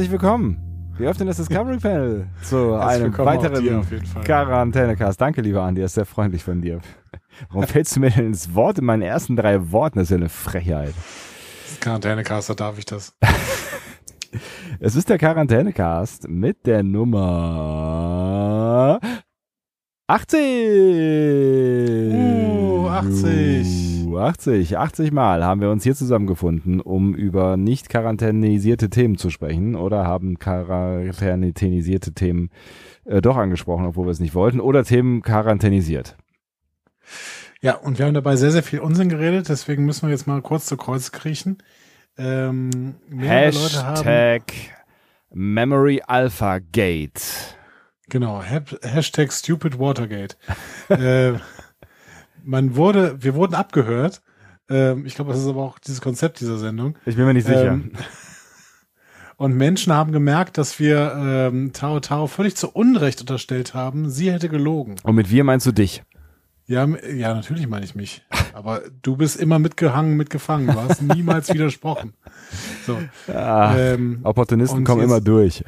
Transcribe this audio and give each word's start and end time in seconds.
Herzlich 0.00 0.12
willkommen. 0.12 0.94
Wir 0.96 1.10
öffnen 1.10 1.28
das 1.28 1.36
Discovery 1.36 1.76
Panel 1.76 2.26
zu 2.42 2.72
einem 2.72 3.18
weiteren 3.18 3.84
Quarantänecast. 4.24 5.20
Danke, 5.20 5.42
lieber 5.42 5.62
Andi, 5.62 5.82
das 5.82 5.90
ist 5.90 5.96
sehr 5.96 6.06
freundlich 6.06 6.42
von 6.42 6.62
dir. 6.62 6.80
Warum 7.50 7.66
fällst 7.66 7.96
du 7.96 8.00
mir 8.00 8.08
denn 8.08 8.28
ins 8.28 8.54
Wort 8.54 8.78
in 8.78 8.86
meinen 8.86 9.02
ersten 9.02 9.36
drei 9.36 9.72
Worten? 9.72 9.98
Das 9.98 10.06
ist 10.06 10.12
ja 10.12 10.16
eine 10.16 10.30
Frechheit. 10.30 10.94
Quarantänecast, 11.80 12.48
da 12.48 12.54
darf 12.54 12.78
ich 12.78 12.86
das. 12.86 13.14
es 14.80 14.96
ist 14.96 15.10
der 15.10 15.18
Quarantänecast 15.18 16.30
mit 16.30 16.66
der 16.66 16.82
Nummer 16.82 17.80
80. 20.06 20.40
Uh, 22.10 22.88
80. 22.88 23.89
80. 24.18 24.78
80 24.78 25.12
Mal 25.12 25.44
haben 25.44 25.60
wir 25.60 25.70
uns 25.70 25.84
hier 25.84 25.94
zusammengefunden, 25.94 26.80
um 26.80 27.14
über 27.14 27.56
nicht 27.56 27.88
quarantänisierte 27.88 28.90
Themen 28.90 29.16
zu 29.16 29.30
sprechen 29.30 29.76
oder 29.76 30.06
haben 30.06 30.38
quarantänisierte 30.38 32.12
Themen 32.12 32.50
äh, 33.04 33.20
doch 33.20 33.36
angesprochen, 33.36 33.86
obwohl 33.86 34.06
wir 34.06 34.12
es 34.12 34.20
nicht 34.20 34.34
wollten, 34.34 34.60
oder 34.60 34.84
Themen 34.84 35.22
quarantänisiert. 35.22 36.16
Ja, 37.62 37.74
und 37.74 37.98
wir 37.98 38.06
haben 38.06 38.14
dabei 38.14 38.36
sehr, 38.36 38.52
sehr 38.52 38.62
viel 38.62 38.80
Unsinn 38.80 39.08
geredet, 39.08 39.48
deswegen 39.48 39.84
müssen 39.84 40.06
wir 40.06 40.10
jetzt 40.10 40.26
mal 40.26 40.40
kurz 40.40 40.66
zu 40.66 40.76
Kreuz 40.76 41.12
kriechen. 41.12 41.58
Ähm, 42.16 42.94
Hashtag 43.18 44.42
Memory 45.32 46.02
Alpha 46.06 46.58
Gate. 46.58 47.56
Genau, 48.08 48.42
Hashtag 48.42 49.32
Stupid 49.32 49.78
Watergate. 49.78 50.36
äh, 50.88 51.34
man 52.44 52.76
wurde, 52.76 53.22
wir 53.22 53.34
wurden 53.34 53.54
abgehört. 53.54 54.22
Ähm, 54.68 55.06
ich 55.06 55.14
glaube, 55.14 55.32
das 55.32 55.40
ist 55.40 55.48
aber 55.48 55.62
auch 55.62 55.78
dieses 55.78 56.00
Konzept 56.00 56.40
dieser 56.40 56.58
Sendung. 56.58 56.96
Ich 57.06 57.16
bin 57.16 57.24
mir 57.24 57.34
nicht 57.34 57.46
sicher. 57.46 57.72
Ähm, 57.72 57.92
und 59.36 59.56
Menschen 59.56 59.92
haben 59.92 60.12
gemerkt, 60.12 60.58
dass 60.58 60.78
wir 60.78 61.14
ähm, 61.16 61.72
Tao 61.72 62.00
Tao 62.00 62.26
völlig 62.26 62.56
zu 62.56 62.70
Unrecht 62.70 63.20
unterstellt 63.20 63.74
haben, 63.74 64.10
sie 64.10 64.32
hätte 64.32 64.48
gelogen. 64.48 64.96
Und 65.02 65.14
mit 65.14 65.30
wir 65.30 65.44
meinst 65.44 65.66
du 65.66 65.72
dich? 65.72 66.02
Ja, 66.66 66.86
ja, 66.86 67.34
natürlich 67.34 67.66
meine 67.66 67.84
ich 67.84 67.96
mich. 67.96 68.22
Aber 68.52 68.82
du 69.02 69.16
bist 69.16 69.40
immer 69.40 69.58
mitgehangen, 69.58 70.16
mitgefangen. 70.16 70.68
Du 70.68 70.80
hast 70.80 71.02
niemals 71.02 71.48
widersprochen. 71.52 72.12
So. 72.86 72.96
Ah, 73.26 73.74
ähm, 73.76 74.20
Opportunisten 74.22 74.84
kommen 74.84 75.00
jetzt, 75.00 75.10
immer 75.10 75.20
durch. 75.20 75.64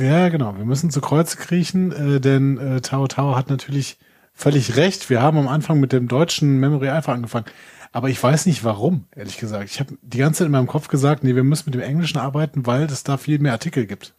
Ja, 0.00 0.30
genau. 0.30 0.56
Wir 0.56 0.64
müssen 0.64 0.90
zu 0.90 1.02
Kreuze 1.02 1.36
kriechen, 1.36 1.92
äh, 1.92 2.18
denn 2.18 2.56
äh, 2.56 2.80
Tao 2.80 3.06
Tao 3.08 3.36
hat 3.36 3.50
natürlich 3.50 3.98
völlig 4.38 4.76
recht. 4.76 5.10
Wir 5.10 5.20
haben 5.20 5.36
am 5.36 5.48
Anfang 5.48 5.80
mit 5.80 5.92
dem 5.92 6.08
deutschen 6.08 6.58
Memory 6.58 6.88
Alpha 6.88 7.12
angefangen. 7.12 7.46
Aber 7.92 8.08
ich 8.08 8.22
weiß 8.22 8.46
nicht 8.46 8.64
warum, 8.64 9.06
ehrlich 9.14 9.38
gesagt. 9.38 9.70
Ich 9.70 9.80
habe 9.80 9.98
die 10.02 10.18
ganze 10.18 10.38
Zeit 10.38 10.46
in 10.46 10.52
meinem 10.52 10.66
Kopf 10.66 10.88
gesagt, 10.88 11.24
nee, 11.24 11.34
wir 11.34 11.42
müssen 11.42 11.64
mit 11.66 11.74
dem 11.74 11.80
Englischen 11.80 12.18
arbeiten, 12.18 12.64
weil 12.66 12.84
es 12.84 13.02
da 13.02 13.16
viel 13.16 13.38
mehr 13.40 13.52
Artikel 13.52 13.86
gibt. 13.86 14.14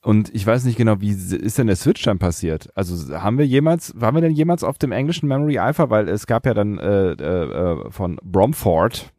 Und 0.00 0.34
ich 0.34 0.46
weiß 0.46 0.64
nicht 0.64 0.76
genau, 0.76 1.00
wie 1.00 1.10
ist 1.10 1.58
denn 1.58 1.66
der 1.68 1.76
Switch 1.76 2.02
dann 2.02 2.18
passiert? 2.18 2.68
Also 2.74 3.20
haben 3.20 3.38
wir 3.38 3.46
jemals, 3.46 3.92
waren 3.96 4.14
wir 4.14 4.20
denn 4.20 4.32
jemals 4.32 4.62
auf 4.62 4.78
dem 4.78 4.92
englischen 4.92 5.28
Memory 5.28 5.58
Alpha? 5.58 5.90
Weil 5.90 6.08
es 6.08 6.26
gab 6.26 6.46
ja 6.46 6.54
dann 6.54 6.78
äh, 6.78 7.12
äh, 7.12 7.90
von 7.90 8.18
Bromford 8.22 9.12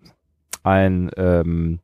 ein 0.64 1.10
ähm, 1.18 1.80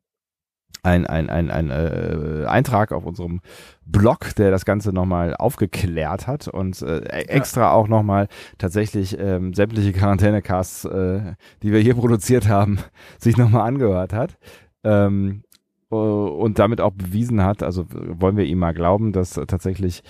ein, 0.84 1.06
ein, 1.08 1.30
ein, 1.30 1.52
ein 1.52 1.70
äh, 1.70 2.46
Eintrag 2.46 2.92
auf 2.92 3.06
unserem 3.06 3.42
Blog, 3.86 4.36
der 4.36 4.52
das 4.52 4.66
Ganze 4.66 4.94
nochmal 4.94 5.36
aufgeklärt 5.36 6.28
hat 6.28 6.48
und 6.48 6.82
äh, 6.82 7.00
e-, 7.00 7.28
extra 7.28 7.62
ja. 7.62 7.72
auch 7.72 7.88
nochmal 7.88 8.28
tatsächlich 8.58 9.18
ähm, 9.20 9.54
sämtliche 9.54 9.94
Quarantänecasts, 9.94 10.86
äh, 10.86 11.34
die 11.64 11.72
wir 11.72 11.80
hier 11.80 11.96
produziert 11.96 12.48
haben, 12.48 12.80
sich 13.20 13.38
nochmal 13.38 13.68
angehört 13.68 14.14
hat. 14.14 14.38
Ähm, 14.84 15.44
und 15.90 16.60
damit 16.60 16.82
auch 16.82 16.92
bewiesen 16.92 17.44
hat, 17.44 17.64
also 17.64 17.86
wollen 17.90 18.38
wir 18.38 18.46
ihm 18.46 18.60
mal 18.60 18.76
glauben, 18.76 19.12
dass 19.12 19.34
tatsächlich 19.34 20.04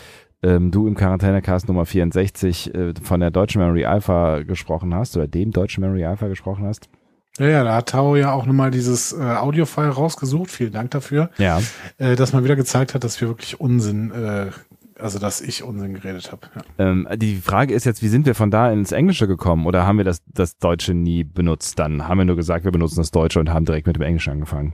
ähm, 0.44 0.72
du 0.72 0.88
im 0.88 0.96
Quarantänecast 0.96 1.68
Nummer 1.68 1.86
64 1.86 2.76
äh, 2.76 2.94
von 3.02 3.20
der 3.20 3.32
deutschen 3.32 3.62
Memory 3.62 3.86
Alpha 3.86 4.44
gesprochen 4.44 4.94
hast 4.94 5.16
oder 5.16 5.28
dem 5.28 5.52
deutschen 5.52 5.82
Memory 5.82 6.06
Alpha 6.06 6.28
gesprochen 6.28 6.66
hast. 6.66 6.90
Ja, 7.40 7.48
ja, 7.48 7.64
da 7.64 7.76
hat 7.76 7.90
Tao 7.90 8.16
ja 8.16 8.34
auch 8.34 8.46
nochmal 8.46 8.70
dieses 8.70 9.14
äh, 9.14 9.18
Audio-File 9.18 9.90
rausgesucht. 9.90 10.52
Vielen 10.52 10.74
Dank 10.74 10.92
dafür. 10.92 11.30
Ja. 11.38 11.62
Äh, 11.98 12.16
dass 12.16 12.34
man 12.34 12.44
wieder 12.44 12.58
gezeigt 12.58 12.94
hat, 12.94 13.04
dass 13.04 13.20
wir 13.22 13.30
wirklich 13.30 13.60
Unsinn, 13.60 14.12
äh, 14.12 14.52
also 15.00 15.20
dass 15.20 15.40
ich 15.40 15.64
Unsinn 15.64 15.94
geredet 15.94 16.32
habe. 16.34 16.48
Ja. 16.54 16.90
Ähm, 16.90 17.08
die 17.16 17.38
Frage 17.38 17.74
ist 17.74 17.86
jetzt, 17.86 18.04
wie 18.04 18.10
sind 18.10 18.26
wir 18.26 18.36
von 18.36 18.52
da 18.52 18.72
ins 18.72 18.92
Englische 18.92 19.28
gekommen 19.28 19.66
oder 19.66 19.88
haben 19.88 19.98
wir 19.98 20.06
das, 20.06 20.22
das 20.28 20.58
Deutsche 20.58 20.94
nie 20.94 21.24
benutzt? 21.24 21.80
Dann 21.80 22.08
haben 22.08 22.18
wir 22.18 22.26
nur 22.26 22.36
gesagt, 22.36 22.66
wir 22.66 22.72
benutzen 22.72 22.98
das 22.98 23.12
Deutsche 23.12 23.40
und 23.40 23.50
haben 23.50 23.66
direkt 23.66 23.88
mit 23.88 23.96
dem 23.96 24.04
Englischen 24.04 24.34
angefangen. 24.34 24.74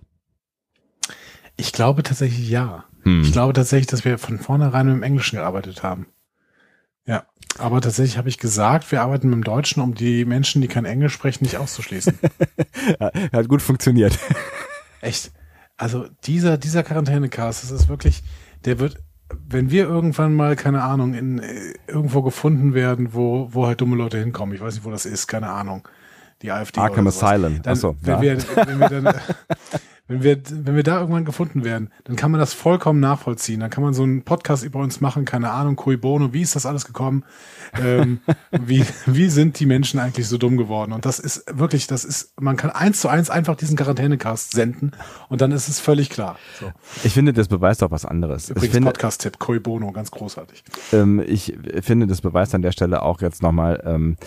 Ich 1.57 1.71
glaube 1.71 2.01
tatsächlich 2.01 2.49
ja. 2.49 2.85
Hm. 3.03 3.21
Ich 3.21 3.31
glaube 3.31 3.53
tatsächlich, 3.53 3.87
dass 3.87 4.03
wir 4.03 4.17
von 4.17 4.39
vornherein 4.39 4.87
mit 4.87 4.95
dem 4.95 5.03
Englischen 5.03 5.37
gearbeitet 5.37 5.83
haben. 5.83 6.07
Ja. 7.05 7.25
Aber 7.57 7.79
tatsächlich 7.79 8.17
habe 8.17 8.27
ich 8.27 8.38
gesagt, 8.38 8.91
wir 8.91 9.01
arbeiten 9.01 9.29
mit 9.29 9.35
dem 9.35 9.43
Deutschen, 9.43 9.81
um 9.81 9.95
die 9.95 10.25
Menschen, 10.25 10.61
die 10.61 10.67
kein 10.67 10.85
Englisch 10.85 11.13
sprechen, 11.13 11.45
nicht 11.45 11.57
auszuschließen. 11.57 12.19
ja, 12.99 13.11
hat 13.31 13.47
gut 13.47 13.61
funktioniert. 13.61 14.19
Echt. 15.01 15.31
Also 15.77 16.07
dieser, 16.23 16.57
dieser 16.57 16.83
Quarantänecast, 16.83 17.63
das 17.63 17.71
ist 17.71 17.88
wirklich, 17.88 18.23
der 18.66 18.79
wird, 18.79 18.97
wenn 19.29 19.71
wir 19.71 19.85
irgendwann 19.85 20.33
mal, 20.33 20.55
keine 20.55 20.83
Ahnung, 20.83 21.13
in 21.13 21.39
äh, 21.39 21.73
irgendwo 21.88 22.21
gefunden 22.21 22.73
werden, 22.73 23.13
wo, 23.13 23.49
wo 23.51 23.67
halt 23.67 23.79
dumme 23.81 23.95
Leute 23.95 24.17
hinkommen, 24.17 24.53
ich 24.53 24.61
weiß 24.61 24.75
nicht, 24.75 24.85
wo 24.85 24.91
das 24.91 25.05
ist, 25.05 25.27
keine 25.27 25.49
Ahnung. 25.49 25.87
Die 26.41 26.51
AfD. 26.51 26.79
Arkham 26.81 27.07
Asylum. 27.07 27.61
Dann, 27.61 27.73
Achso, 27.73 27.95
wenn, 28.01 28.16
ja. 28.16 28.22
wir, 28.22 28.37
wenn 28.67 28.79
wir 28.79 28.89
dann 28.89 29.16
wenn 30.07 30.23
wir, 30.23 30.38
wenn 30.49 30.75
wir 30.75 30.83
da 30.83 30.99
irgendwann 30.99 31.25
gefunden 31.25 31.63
werden, 31.63 31.89
dann 32.03 32.16
kann 32.16 32.31
man 32.31 32.39
das 32.39 32.53
vollkommen 32.53 32.99
nachvollziehen. 32.99 33.59
Dann 33.59 33.69
kann 33.69 33.83
man 33.83 33.93
so 33.93 34.03
einen 34.03 34.23
Podcast 34.23 34.63
über 34.63 34.79
uns 34.79 35.01
machen, 35.01 35.25
keine 35.25 35.51
Ahnung, 35.51 35.75
Cui 35.75 35.97
Bono, 35.97 36.31
wie 36.31 36.41
ist 36.41 36.55
das 36.55 36.66
alles 36.66 36.85
gekommen? 36.85 37.23
ähm, 37.81 38.19
wie, 38.51 38.85
wie 39.05 39.29
sind 39.29 39.59
die 39.59 39.66
Menschen 39.66 39.99
eigentlich 39.99 40.27
so 40.27 40.38
dumm 40.38 40.57
geworden? 40.57 40.91
Und 40.91 41.05
das 41.05 41.19
ist 41.19 41.45
wirklich, 41.51 41.88
das 41.88 42.05
ist, 42.05 42.39
man 42.39 42.57
kann 42.57 42.71
eins 42.71 43.01
zu 43.01 43.07
eins 43.07 43.29
einfach 43.29 43.55
diesen 43.55 43.77
Quarantänecast 43.77 44.51
senden 44.51 44.91
und 45.29 45.41
dann 45.41 45.51
ist 45.51 45.67
es 45.67 45.79
völlig 45.79 46.09
klar. 46.09 46.37
So. 46.59 46.72
Ich 47.03 47.13
finde, 47.13 47.33
das 47.33 47.47
beweist 47.47 47.83
auch 47.83 47.91
was 47.91 48.05
anderes. 48.05 48.49
Übrigens 48.49 48.85
Podcast-Tipp, 48.85 49.39
Cui 49.39 49.59
Bono, 49.59 49.91
ganz 49.91 50.11
großartig. 50.11 50.63
Ähm, 50.93 51.23
ich 51.25 51.57
finde, 51.81 52.07
das 52.07 52.22
beweist 52.22 52.53
an 52.55 52.61
der 52.61 52.72
Stelle 52.72 53.01
auch 53.01 53.22
jetzt 53.22 53.41
nochmal, 53.41 53.81
ähm, 53.85 54.17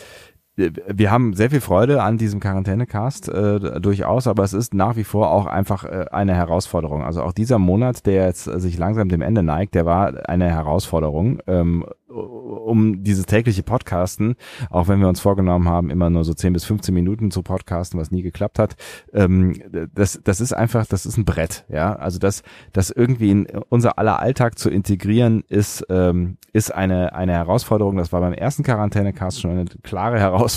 wir 0.58 1.10
haben 1.12 1.34
sehr 1.34 1.50
viel 1.50 1.60
Freude 1.60 2.02
an 2.02 2.18
diesem 2.18 2.40
Quarantänecast 2.40 3.28
äh, 3.28 3.80
durchaus, 3.80 4.26
aber 4.26 4.42
es 4.42 4.52
ist 4.52 4.74
nach 4.74 4.96
wie 4.96 5.04
vor 5.04 5.30
auch 5.30 5.46
einfach 5.46 5.84
äh, 5.84 6.06
eine 6.10 6.34
Herausforderung. 6.34 7.04
Also 7.04 7.22
auch 7.22 7.32
dieser 7.32 7.58
Monat, 7.58 8.06
der 8.06 8.26
jetzt 8.26 8.44
sich 8.44 8.76
langsam 8.76 9.08
dem 9.08 9.22
Ende 9.22 9.44
neigt, 9.44 9.76
der 9.76 9.86
war 9.86 10.28
eine 10.28 10.50
Herausforderung. 10.50 11.40
Ähm, 11.46 11.84
um 12.08 13.02
dieses 13.02 13.26
tägliche 13.26 13.62
Podcasten, 13.62 14.34
auch 14.70 14.88
wenn 14.88 15.00
wir 15.00 15.08
uns 15.08 15.20
vorgenommen 15.20 15.68
haben, 15.68 15.90
immer 15.90 16.08
nur 16.08 16.24
so 16.24 16.32
10 16.32 16.54
bis 16.54 16.64
15 16.64 16.94
Minuten 16.94 17.30
zu 17.30 17.42
podcasten, 17.42 18.00
was 18.00 18.10
nie 18.10 18.22
geklappt 18.22 18.58
hat, 18.58 18.76
ähm, 19.12 19.54
das, 19.94 20.20
das 20.24 20.40
ist 20.40 20.54
einfach, 20.54 20.86
das 20.86 21.04
ist 21.04 21.18
ein 21.18 21.24
Brett, 21.24 21.64
ja. 21.68 21.94
Also 21.96 22.18
das, 22.18 22.42
das 22.72 22.90
irgendwie 22.90 23.30
in 23.30 23.46
unser 23.68 23.98
aller 23.98 24.20
Alltag 24.20 24.58
zu 24.58 24.70
integrieren, 24.70 25.44
ist, 25.48 25.84
ähm, 25.90 26.38
ist 26.52 26.74
eine, 26.74 27.14
eine 27.14 27.32
Herausforderung. 27.32 27.96
Das 27.96 28.12
war 28.12 28.20
beim 28.20 28.32
ersten 28.32 28.62
Quarantänecast 28.62 29.40
schon 29.40 29.50
eine 29.52 29.66
klare 29.82 30.18
Herausforderung. 30.18 30.47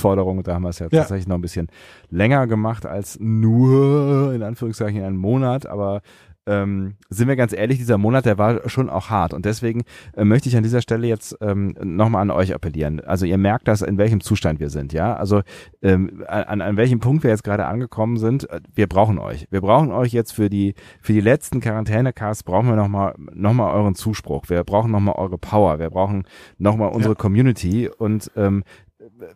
Da 0.48 0.54
haben 0.54 0.64
wir 0.64 0.70
es 0.70 0.80
ja, 0.80 0.88
ja, 0.92 1.00
tatsächlich 1.00 1.28
noch 1.28 1.36
ein 1.36 1.42
bisschen 1.42 1.68
länger 2.10 2.48
gemacht 2.48 2.86
als 2.86 3.18
nur, 3.20 4.34
in 4.34 4.44
Anführungszeichen, 4.44 5.04
einen 5.04 5.18
Monat, 5.18 5.66
aber 5.66 6.02
ähm, 6.48 6.96
sind 7.10 7.28
wir 7.28 7.36
ganz 7.36 7.54
ehrlich, 7.54 7.78
dieser 7.78 8.00
Monat, 8.00 8.26
der 8.26 8.38
war 8.38 8.68
schon 8.68 8.90
auch 8.90 9.10
hart. 9.10 9.34
Und 9.34 9.46
deswegen 9.46 9.84
äh, 10.16 10.24
möchte 10.24 10.50
ich 10.50 10.58
an 10.58 10.64
dieser 10.64 10.82
Stelle 10.82 11.06
jetzt 11.06 11.38
ähm, 11.40 11.76
nochmal 11.84 12.24
an 12.24 12.32
euch 12.32 12.54
appellieren. 12.54 13.00
Also 13.00 13.26
ihr 13.28 13.38
merkt 13.38 13.68
das, 13.68 13.82
in 13.84 13.98
welchem 14.00 14.22
Zustand 14.22 14.60
wir 14.60 14.70
sind, 14.70 14.92
ja. 14.92 15.16
Also 15.16 15.42
ähm, 15.84 16.24
an, 16.28 16.62
an 16.62 16.78
welchem 16.78 17.00
Punkt 17.00 17.24
wir 17.24 17.30
jetzt 17.30 17.44
gerade 17.44 17.68
angekommen 17.68 18.18
sind. 18.18 18.48
Wir 18.74 18.88
brauchen 18.88 19.20
euch. 19.20 19.48
Wir 19.52 19.62
brauchen 19.62 19.92
euch 19.92 20.14
jetzt 20.14 20.32
für 20.32 20.50
die 20.50 20.74
für 21.02 21.14
die 21.14 21.22
letzten 21.22 21.60
Quarantänecasts 21.60 22.44
brauchen 22.44 22.70
wir 22.70 22.76
nochmal 22.76 23.14
noch 23.18 23.54
mal 23.54 23.72
euren 23.72 23.94
Zuspruch. 23.94 24.50
Wir 24.50 24.64
brauchen 24.64 24.92
nochmal 24.92 25.16
eure 25.18 25.38
Power. 25.38 25.78
Wir 25.78 25.92
brauchen 25.92 26.24
nochmal 26.58 26.90
unsere 26.90 27.14
ja. 27.14 27.20
Community 27.20 27.88
und 27.88 28.32
ähm, 28.36 28.64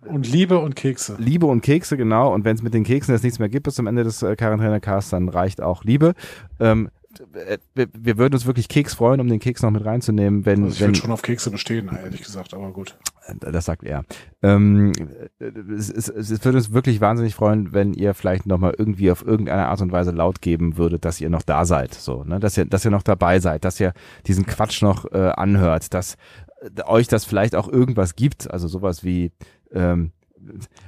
Und 0.05 0.31
Liebe 0.31 0.59
und 0.59 0.75
Kekse. 0.75 1.15
Liebe 1.19 1.45
und 1.45 1.61
Kekse, 1.61 1.97
genau. 1.97 2.33
Und 2.33 2.45
wenn 2.45 2.55
es 2.55 2.63
mit 2.63 2.73
den 2.73 2.83
Keksen 2.83 3.13
jetzt 3.13 3.23
nichts 3.23 3.39
mehr 3.39 3.49
gibt 3.49 3.63
bis 3.63 3.75
zum 3.75 3.87
Ende 3.87 4.03
des 4.03 4.21
äh, 4.23 4.35
Quarantäne-Casts, 4.35 5.11
dann 5.11 5.29
reicht 5.29 5.61
auch 5.61 5.83
Liebe. 5.83 6.13
Ähm, 6.59 6.89
äh, 7.33 7.57
wir, 7.73 7.87
wir 7.93 8.17
würden 8.17 8.33
uns 8.33 8.45
wirklich 8.45 8.67
Keks 8.67 8.93
freuen, 8.93 9.19
um 9.19 9.27
den 9.27 9.39
Keks 9.39 9.61
noch 9.61 9.71
mit 9.71 9.85
reinzunehmen, 9.85 10.45
wenn, 10.45 10.63
Also 10.63 10.75
ich 10.75 10.81
wenn 10.81 10.87
würde 10.89 10.99
schon 10.99 11.11
auf 11.11 11.21
Kekse 11.21 11.51
bestehen, 11.51 11.89
ehrlich 12.03 12.21
gesagt, 12.21 12.53
aber 12.53 12.71
gut. 12.71 12.97
das 13.39 13.65
sagt 13.65 13.83
er. 13.83 14.05
Ähm, 14.41 14.91
es, 15.39 15.89
es, 15.89 16.09
es 16.09 16.43
würde 16.43 16.57
uns 16.57 16.73
wirklich 16.73 17.01
wahnsinnig 17.01 17.35
freuen, 17.35 17.73
wenn 17.73 17.93
ihr 17.93 18.13
vielleicht 18.13 18.45
noch 18.45 18.57
mal 18.57 18.73
irgendwie 18.77 19.11
auf 19.11 19.25
irgendeine 19.25 19.67
Art 19.67 19.81
und 19.81 19.91
Weise 19.91 20.11
laut 20.11 20.41
geben 20.41 20.77
würdet, 20.77 21.05
dass 21.05 21.21
ihr 21.21 21.29
noch 21.29 21.43
da 21.43 21.65
seid, 21.65 21.93
so, 21.93 22.23
ne, 22.23 22.39
dass 22.39 22.57
ihr, 22.57 22.65
dass 22.65 22.85
ihr 22.85 22.91
noch 22.91 23.03
dabei 23.03 23.39
seid, 23.39 23.65
dass 23.65 23.79
ihr 23.79 23.93
diesen 24.27 24.45
Quatsch 24.45 24.81
noch 24.81 25.11
äh, 25.11 25.31
anhört, 25.35 25.93
dass 25.93 26.15
äh, 26.61 26.81
euch 26.85 27.07
das 27.07 27.25
vielleicht 27.25 27.55
auch 27.55 27.67
irgendwas 27.67 28.15
gibt, 28.15 28.49
also 28.51 28.67
sowas 28.67 29.03
wie 29.03 29.31
ähm, 29.75 30.11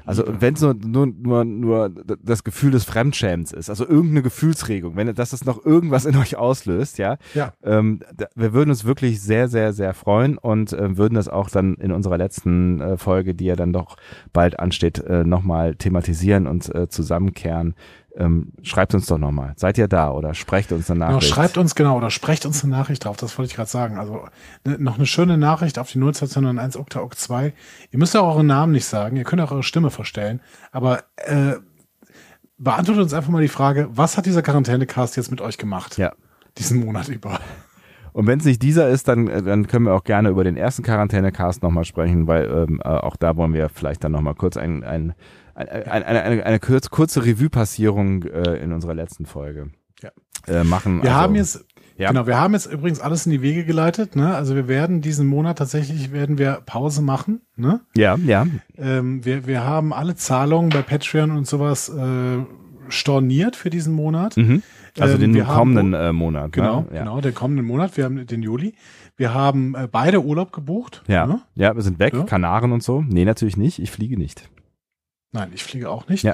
also 0.06 0.24
wenn 0.28 0.54
es 0.54 0.62
nur, 0.62 0.76
nur, 0.76 1.08
nur, 1.08 1.46
nur 1.46 1.90
das 2.24 2.44
Gefühl 2.44 2.72
des 2.72 2.84
Fremdschämens 2.84 3.52
ist, 3.52 3.70
also 3.70 3.88
irgendeine 3.88 4.22
Gefühlsregung, 4.22 4.96
wenn 4.96 5.14
dass 5.16 5.32
das 5.32 5.46
noch 5.46 5.66
irgendwas 5.66 6.06
in 6.06 6.16
euch 6.16 6.36
auslöst, 6.36 6.98
ja, 6.98 7.18
Ja. 7.34 7.54
ähm, 7.64 8.02
da, 8.16 8.28
wir 8.36 8.54
würden 8.54 8.70
uns 8.70 8.86
wirklich 8.86 9.22
sehr, 9.22 9.48
sehr, 9.48 9.74
sehr 9.74 9.94
freuen 9.94 10.38
und 10.38 10.74
äh, 10.74 10.98
würden 10.98 11.16
das 11.16 11.28
auch 11.28 11.50
dann 11.50 11.76
in 11.76 11.92
unserer 11.92 12.18
letzten 12.18 12.80
äh, 12.82 12.98
Folge, 12.98 13.34
die 13.34 13.46
ja 13.46 13.56
dann 13.56 13.74
doch 13.74 13.98
bald 14.34 14.60
ansteht, 14.60 15.00
äh, 15.00 15.24
nochmal 15.24 15.76
thematisieren 15.76 16.48
und 16.48 16.74
äh, 16.74 16.88
zusammenkehren. 16.88 17.74
Ähm, 18.20 18.52
schreibt 18.64 18.96
uns 18.96 19.06
doch 19.06 19.20
nochmal. 19.20 19.54
Seid 19.58 19.78
ihr 19.78 19.88
da 19.88 20.10
oder 20.12 20.34
sprecht 20.34 20.72
uns 20.72 20.90
eine 20.90 21.02
Genau, 21.02 21.12
Nachricht? 21.14 21.32
schreibt 21.34 21.58
uns 21.58 21.76
genau 21.76 21.98
oder 21.98 22.10
sprecht 22.10 22.46
uns 22.48 22.64
eine 22.64 22.76
Nachricht 22.76 23.06
drauf, 23.06 23.16
das 23.18 23.38
wollte 23.38 23.52
ich 23.52 23.56
gerade 23.56 23.70
sagen. 23.70 23.98
Also 24.00 24.26
ne, 24.66 24.78
noch 24.80 24.96
eine 24.98 25.06
schöne 25.06 25.38
Nachricht 25.38 25.78
auf 25.78 25.92
die 25.92 26.00
0291 26.00 26.82
Okta 26.82 27.02
Ok 27.02 27.16
2. 27.16 27.54
Ihr 27.92 28.00
müsst 28.00 28.18
auch 28.18 28.28
euren 28.34 28.48
Namen 28.48 28.72
nicht 28.72 28.86
sagen, 28.86 29.18
ihr 29.18 29.24
könnt 29.24 29.42
auch 29.44 29.52
eure 29.52 29.62
Stimme 29.64 29.92
verstellen, 29.92 30.42
aber 30.72 31.04
äh, 31.18 31.58
beantwortet 32.58 33.04
uns 33.04 33.14
einfach 33.14 33.30
mal 33.30 33.42
die 33.42 33.48
Frage, 33.48 33.88
was 33.92 34.18
hat 34.18 34.26
dieser 34.26 34.42
Quarantäne-Cast 34.42 35.16
jetzt 35.16 35.30
mit 35.30 35.42
euch 35.42 35.58
gemacht? 35.60 35.98
Ja. 35.98 36.14
Diesen 36.58 36.80
Monat 36.84 37.10
über. 37.10 37.40
Und 38.14 38.26
wenn 38.26 38.40
es 38.40 38.46
nicht 38.46 38.64
dieser 38.64 38.90
ist, 38.90 39.08
dann, 39.08 39.28
äh, 39.28 39.44
dann 39.44 39.68
können 39.68 39.86
wir 39.86 39.94
auch 39.94 40.04
gerne 40.04 40.30
über 40.30 40.44
den 40.44 40.58
ersten 40.58 40.82
Quarantäne-Cast 40.82 41.62
nochmal 41.62 41.86
sprechen, 41.86 42.26
weil 42.26 42.46
ähm, 42.68 42.82
äh, 42.84 42.88
auch 42.88 43.16
da 43.16 43.38
wollen 43.38 43.54
wir 43.54 43.70
vielleicht 43.70 44.04
dann 44.04 44.12
nochmal 44.12 44.34
kurz 44.34 44.58
ein, 44.58 44.84
ein, 44.84 45.14
eine, 45.58 46.06
eine, 46.06 46.46
eine 46.46 46.60
kurz, 46.60 46.90
kurze 46.90 47.26
Revue-Passierung 47.26 48.24
äh, 48.24 48.58
in 48.64 48.72
unserer 48.72 48.94
letzten 48.94 49.26
Folge 49.26 49.72
Ja. 50.02 50.10
äh, 50.48 50.64
machen. 50.64 51.02
Wir 51.04 51.10
Also, 51.12 51.22
haben 51.22 51.36
jetzt 51.36 51.66
ja. 52.00 52.10
Genau, 52.10 52.28
wir 52.28 52.40
haben 52.40 52.54
jetzt 52.54 52.68
übrigens 52.72 53.00
alles 53.00 53.26
in 53.26 53.32
die 53.32 53.42
Wege 53.42 53.66
geleitet. 53.66 54.16
Ne? 54.16 54.36
Also 54.36 54.54
wir 54.54 54.68
werden 54.68 55.02
diesen 55.02 55.26
Monat 55.26 55.58
tatsächlich 55.58 56.12
werden 56.12 56.38
wir 56.38 56.62
Pause 56.64 57.02
machen. 57.02 57.42
Ne? 57.56 57.80
Ja, 57.96 58.16
ja. 58.24 58.46
Ähm, 58.78 59.26
wir, 59.26 59.48
wir 59.48 59.64
haben 59.64 59.94
alle 59.94 60.16
Zahlungen 60.16 60.70
bei 60.70 60.84
Patreon 60.84 61.32
und 61.32 61.48
sowas 61.48 61.90
äh, 61.90 62.38
storniert 62.90 63.56
für 63.56 63.72
diesen 63.72 63.94
Monat. 63.96 64.38
Mhm. 64.38 64.62
Also 65.00 65.16
Ähm, 65.16 65.34
den 65.34 65.48
haben 65.48 65.58
kommenden 65.58 65.92
wohl- 65.94 66.00
äh, 66.00 66.14
Monat. 66.14 66.52
Genau, 66.52 66.82
ne? 66.82 66.88
ja. 66.94 67.00
genau, 67.00 67.20
den 67.20 67.34
kommenden 67.34 67.66
Monat. 67.66 67.98
Wir 67.98 68.04
haben 68.06 68.28
den 68.28 68.44
Juli. 68.44 68.76
Wir 69.16 69.34
haben 69.34 69.74
äh, 69.74 69.88
beide 69.92 70.24
Urlaub 70.24 70.52
gebucht. 70.52 71.04
Ja, 71.08 71.26
Ne? 71.26 71.42
ja, 71.56 71.76
wir 71.76 71.82
sind 71.82 71.98
weg, 71.98 72.14
Ja. 72.14 72.24
Kanaren 72.26 72.74
und 72.74 72.84
so. 72.84 73.02
Nee, 73.08 73.26
natürlich 73.26 73.58
nicht. 73.58 73.80
Ich 73.80 73.90
fliege 73.90 74.18
nicht. 74.18 74.50
Nein, 75.32 75.52
ich 75.54 75.64
fliege 75.64 75.90
auch 75.90 76.08
nicht. 76.08 76.24
Ja. 76.24 76.34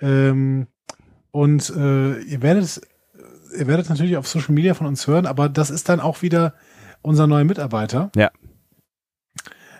Ähm, 0.00 0.66
und 1.30 1.70
äh, 1.70 2.18
ihr 2.20 2.42
werdet 2.42 2.80
ihr 3.56 3.66
werdet 3.66 3.90
natürlich 3.90 4.16
auf 4.16 4.26
Social 4.26 4.54
Media 4.54 4.72
von 4.74 4.86
uns 4.86 5.06
hören, 5.06 5.26
aber 5.26 5.48
das 5.50 5.68
ist 5.70 5.88
dann 5.90 6.00
auch 6.00 6.22
wieder 6.22 6.54
unser 7.02 7.26
neuer 7.26 7.44
Mitarbeiter. 7.44 8.10
Ja. 8.16 8.30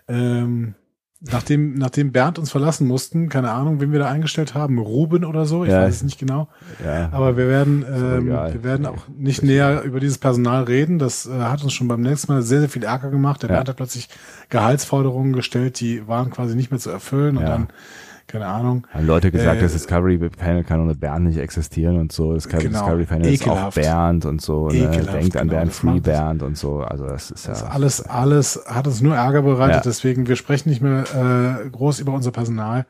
Ähm, 0.09 0.75
nachdem, 1.21 1.75
nachdem 1.75 2.13
Bernd 2.13 2.39
uns 2.39 2.51
verlassen 2.51 2.87
mussten, 2.87 3.29
keine 3.29 3.51
Ahnung, 3.51 3.81
wen 3.81 3.93
wir 3.93 4.01
da 4.01 4.11
eingestellt 4.11 4.55
haben, 4.55 4.79
Ruben 4.79 5.25
oder 5.25 5.47
so, 5.47 5.65
ich 5.65 5.71
Ja. 5.71 5.83
weiß 5.83 5.97
es 5.97 6.03
nicht 6.03 6.19
genau. 6.19 6.49
Ja. 6.85 7.09
Aber 7.13 7.37
wir 7.37 7.49
werden, 7.49 7.85
ähm, 7.89 8.27
wir 8.27 8.65
werden 8.65 8.85
auch 8.87 9.09
nicht 9.09 9.43
näher 9.43 9.83
über 9.83 10.01
dieses 10.01 10.19
Personal 10.19 10.65
reden. 10.65 10.99
Das 10.99 11.27
äh, 11.27 11.31
hat 11.41 11.63
uns 11.63 11.73
schon 11.73 11.89
beim 11.89 12.03
letzten 12.03 12.33
Mal 12.33 12.43
sehr, 12.43 12.61
sehr 12.61 12.69
viel 12.69 12.85
Ärger 12.85 13.11
gemacht. 13.11 13.43
Der 13.43 13.49
Ja. 13.51 13.57
Bernd 13.57 13.69
hat 13.71 13.77
plötzlich 13.77 14.09
Gehaltsforderungen 14.51 15.33
gestellt, 15.33 15.81
die 15.81 16.07
waren 16.09 16.31
quasi 16.31 16.57
nicht 16.57 16.71
mehr 16.71 16.81
zu 16.81 16.91
erfüllen 16.91 17.37
und 17.39 17.45
dann, 17.45 17.69
keine 18.27 18.47
Ahnung. 18.47 18.87
haben 18.93 19.07
Leute 19.07 19.31
gesagt, 19.31 19.59
Äh, 19.59 19.63
das 19.63 19.73
Discovery 19.73 20.19
Panel 20.31 20.65
kann 20.65 20.81
ohne 20.81 20.95
Bernd 20.95 21.27
nicht 21.27 21.39
existieren 21.39 21.99
und 21.99 22.13
so. 22.13 22.35
Das 22.35 22.49
Genau. 22.49 22.61
Discovery 22.69 23.05
Panel 23.05 23.33
ist 23.33 23.43
auch 23.43 23.53
Ekelhaft. 23.53 23.75
Bernd 23.81 24.25
und 24.25 24.41
so. 24.41 24.69
Ne? 24.69 24.77
Ekelhaft, 24.79 25.15
Denkt 25.15 25.37
an 25.37 25.49
genau. 25.49 25.59
Bernd 25.61 25.73
Free 25.73 26.01
Bernd 26.01 26.43
und 26.43 26.57
so. 26.57 26.81
Also 26.81 27.07
das 27.07 27.31
ist 27.31 27.47
ja. 27.47 27.53
Das 27.53 27.63
alles, 27.65 28.01
alles 28.07 28.61
hat 28.67 28.87
uns 28.87 29.01
nur 29.03 29.17
Ärger 29.17 29.43
bereitet, 29.43 29.77
Ja. 29.77 29.81
deswegen 29.85 30.29
wir 30.29 30.37
sprechen 30.37 30.69
nicht 30.71 30.81
mehr 30.83 31.05
äh, 31.65 31.69
groß 31.71 32.01
über 32.01 32.13
unser 32.13 32.31
Personal, 32.31 32.87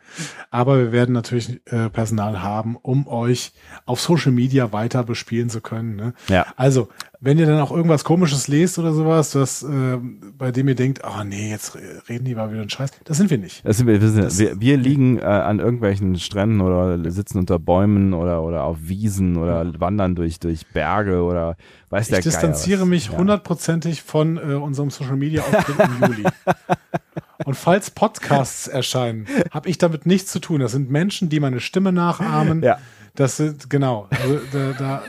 aber 0.51 0.79
wir 0.79 0.93
werden 0.93 1.13
natürlich 1.15 1.61
äh, 1.67 1.89
Personal 1.91 2.43
haben, 2.43 2.77
um 2.81 3.07
euch 3.07 3.53
auf 3.87 4.01
Social 4.01 4.33
Media 4.33 4.73
weiter 4.73 5.03
bespielen 5.05 5.51
zu 5.51 5.61
können. 5.61 5.97
Ne? 5.97 6.15
Ja. 6.29 6.47
Also, 6.57 6.89
wenn 7.25 7.39
ihr 7.39 7.47
dann 7.47 7.61
auch 7.61 7.71
irgendwas 7.71 8.03
Komisches 8.03 8.49
lest 8.49 8.79
oder 8.81 8.93
sowas, 8.93 9.31
das, 9.31 9.63
äh, 9.63 9.97
bei 10.37 10.51
dem 10.51 10.67
ihr 10.67 10.75
denkt, 10.75 11.03
oh 11.05 11.23
nee, 11.25 11.51
jetzt 11.51 11.77
re- 11.77 11.81
reden 12.09 12.25
die 12.25 12.35
mal 12.35 12.51
wieder 12.51 12.63
einen 12.63 12.69
Scheiß, 12.71 12.91
das 13.05 13.17
sind 13.17 13.31
wir 13.31 13.39
nicht. 13.39 13.65
Das 13.65 13.77
sind 13.77 13.87
wir, 13.87 14.01
wir, 14.03 14.09
sind, 14.09 14.39
wir, 14.39 14.61
wir 14.61 14.77
liegen 14.77 15.19
äh, 15.19 15.23
an 15.23 15.61
irgendwelchen 15.61 16.19
Stränden 16.19 16.61
oder 16.61 17.11
sitzen 17.13 17.39
unter 17.39 17.59
Bäumen 17.61 18.13
oder, 18.13 18.43
oder 18.43 18.65
auf 18.65 18.79
Wiesen 18.83 19.37
oder 19.37 19.73
wandern 19.81 20.17
durch, 20.17 20.41
durch 20.41 20.67
Berge 20.67 21.23
oder 21.23 21.57
weiß 21.91 22.09
der 22.09 22.19
Ich 22.19 22.25
distanziere 22.25 22.79
Geier 22.79 22.83
was. 22.83 22.89
mich 22.89 23.07
Ja. 23.11 23.19
hundertprozentig 23.19 24.03
von 24.03 24.37
äh, 24.39 24.55
unserem 24.55 24.91
Social 24.91 25.17
Media 25.17 25.43
Auftritt 25.43 25.77
im 25.79 26.09
Juli. 26.09 26.25
Und 27.45 27.55
falls 27.57 27.91
Podcasts 27.91 28.69
erscheinen, 28.69 29.27
habe 29.51 29.69
ich 29.69 29.77
damit 29.79 30.07
nichts 30.07 30.31
zu 30.31 30.39
tun. 30.39 30.61
Das 30.61 30.73
sind 30.73 30.91
Menschen, 30.91 31.29
die 31.29 31.41
meine 31.41 31.61
Stimme 31.61 31.93
nachahmen. 31.93 32.63
Ja. 32.63 32.79
Das 33.15 33.37
sind, 33.37 33.69
genau. 33.69 34.09
Also, 34.11 34.39
da, 34.53 34.73
da, 34.79 35.03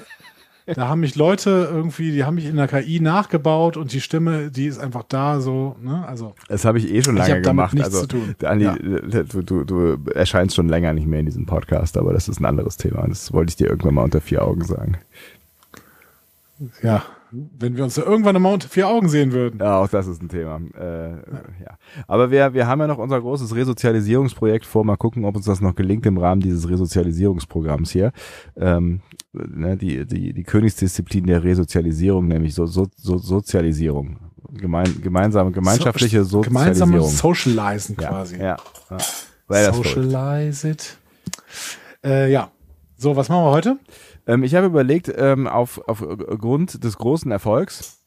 da 0.65 0.87
haben 0.87 1.01
mich 1.01 1.15
Leute 1.15 1.67
irgendwie, 1.71 2.11
die 2.11 2.23
haben 2.23 2.35
mich 2.35 2.45
in 2.45 2.55
der 2.55 2.67
KI 2.67 2.99
nachgebaut 2.99 3.75
und 3.77 3.91
die 3.93 4.01
Stimme, 4.01 4.49
die 4.51 4.67
ist 4.67 4.79
einfach 4.79 5.03
da 5.03 5.41
so, 5.41 5.75
ne? 5.81 6.05
Also, 6.07 6.33
Das 6.47 6.65
habe 6.65 6.77
ich 6.77 6.91
eh 6.93 7.03
schon 7.03 7.17
Ich 7.17 7.27
lange 7.27 7.41
gemacht. 7.41 7.73
nichts 7.73 7.87
also, 7.89 8.01
zu 8.01 8.07
tun. 8.07 8.35
Andi, 8.43 8.65
Ja. 8.65 8.75
du, 9.23 9.41
du, 9.41 9.63
du 9.63 9.97
erscheinst 10.13 10.55
schon 10.55 10.69
länger 10.69 10.93
nicht 10.93 11.07
mehr 11.07 11.19
in 11.19 11.25
diesem 11.25 11.45
Podcast, 11.45 11.97
aber 11.97 12.13
das 12.13 12.29
ist 12.29 12.39
ein 12.39 12.45
anderes 12.45 12.77
Thema. 12.77 13.05
Das 13.07 13.33
wollte 13.33 13.49
ich 13.51 13.55
dir 13.57 13.67
irgendwann 13.67 13.95
mal 13.95 14.03
unter 14.03 14.21
vier 14.21 14.43
Augen 14.43 14.63
sagen. 14.63 14.97
ja, 16.81 17.03
wenn 17.33 17.75
wir 17.75 17.83
uns 17.83 17.95
da 17.95 18.03
irgendwann 18.03 18.39
mal 18.41 18.53
unter 18.53 18.67
vier 18.67 18.87
Augen 18.87 19.09
sehen 19.09 19.31
würden. 19.31 19.59
Ja, 19.59 19.79
auch 19.79 19.87
das 19.87 20.07
ist 20.07 20.21
ein 20.21 20.29
Thema. 20.29 20.61
Äh, 20.77 21.11
ja. 21.63 21.77
Aber 22.07 22.29
wir, 22.31 22.53
wir 22.53 22.67
haben 22.67 22.79
ja 22.79 22.87
noch 22.87 22.99
unser 22.99 23.19
großes 23.19 23.55
Resozialisierungsprojekt 23.55 24.65
vor. 24.65 24.85
Mal 24.85 24.97
gucken, 24.97 25.25
ob 25.25 25.35
uns 25.35 25.45
das 25.45 25.61
noch 25.61 25.75
gelingt 25.75 26.05
im 26.05 26.17
Rahmen 26.17 26.41
dieses 26.41 26.69
Resozialisierungsprogramms 26.69 27.91
hier. 27.91 28.11
Ähm, 28.55 29.01
ne, 29.33 29.75
die, 29.77 30.05
die, 30.05 30.33
die 30.33 30.43
Königsdisziplin 30.43 31.25
der 31.25 31.43
Resozialisierung, 31.43 32.27
nämlich 32.27 32.53
so, 32.53 32.65
so, 32.65 32.87
so 32.95 33.17
Sozialisierung. 33.17 34.19
Gemein, 34.53 35.01
gemeinsame, 35.01 35.51
gemeinschaftliche 35.51 36.23
So, 36.23 36.43
Sozialisierung. 36.43 36.91
gemeinsames 36.91 37.17
Socializen 37.17 37.97
ja, 37.99 38.07
quasi. 38.07 38.37
Ja. 38.37 38.57
ja. 38.89 38.97
Verrückt. 39.47 39.87
Socialize 39.87 40.69
it. 40.69 40.97
Äh, 42.03 42.31
ja. 42.31 42.51
So, 42.97 43.15
was 43.15 43.27
machen 43.27 43.43
wir 43.45 43.51
heute? 43.51 43.77
Ähm, 44.27 44.43
ich 44.43 44.55
habe 44.55 44.67
überlegt, 44.67 45.11
ähm, 45.15 45.47
auf, 45.47 45.79
auf 45.87 45.99
Grund 46.39 46.83
des 46.83 46.97
großen 46.97 47.31
Erfolgs, 47.31 48.03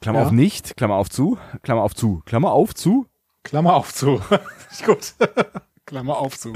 Klammer 0.00 0.20
Ja. 0.20 0.26
auf 0.26 0.32
nicht, 0.32 0.76
Klammer 0.76 0.94
auf 0.94 1.08
zu, 1.10 1.38
Klammer 1.62 1.82
auf 1.82 1.94
zu, 1.94 2.22
Klammer 2.24 2.52
auf 2.52 2.74
zu, 2.74 3.06
Klammer 3.42 3.74
auf 3.74 3.92
zu. 3.92 4.20
Gut. 4.86 5.14
Klammer 5.86 6.18
auf 6.18 6.38
zu. 6.38 6.52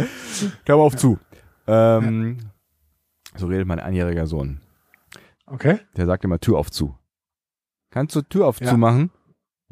Klammer 0.64 0.83
auf 0.83 0.95
zu. 0.97 1.19
Ähm, 1.66 2.38
So 3.35 3.47
redet 3.47 3.66
mein 3.66 3.81
einjähriger 3.81 4.26
Sohn. 4.26 4.61
Okay. 5.47 5.81
Der 5.97 6.07
sagt 6.07 6.25
immer 6.25 6.38
Tür 6.38 6.59
auf 6.59 6.71
zu. 6.71 6.97
Kannst 7.90 8.14
du 8.14 8.23
Tür 8.23 8.47
auf 8.47 8.61
Ja. 8.61 8.69
zu 8.71 8.76
machen? 8.76 9.11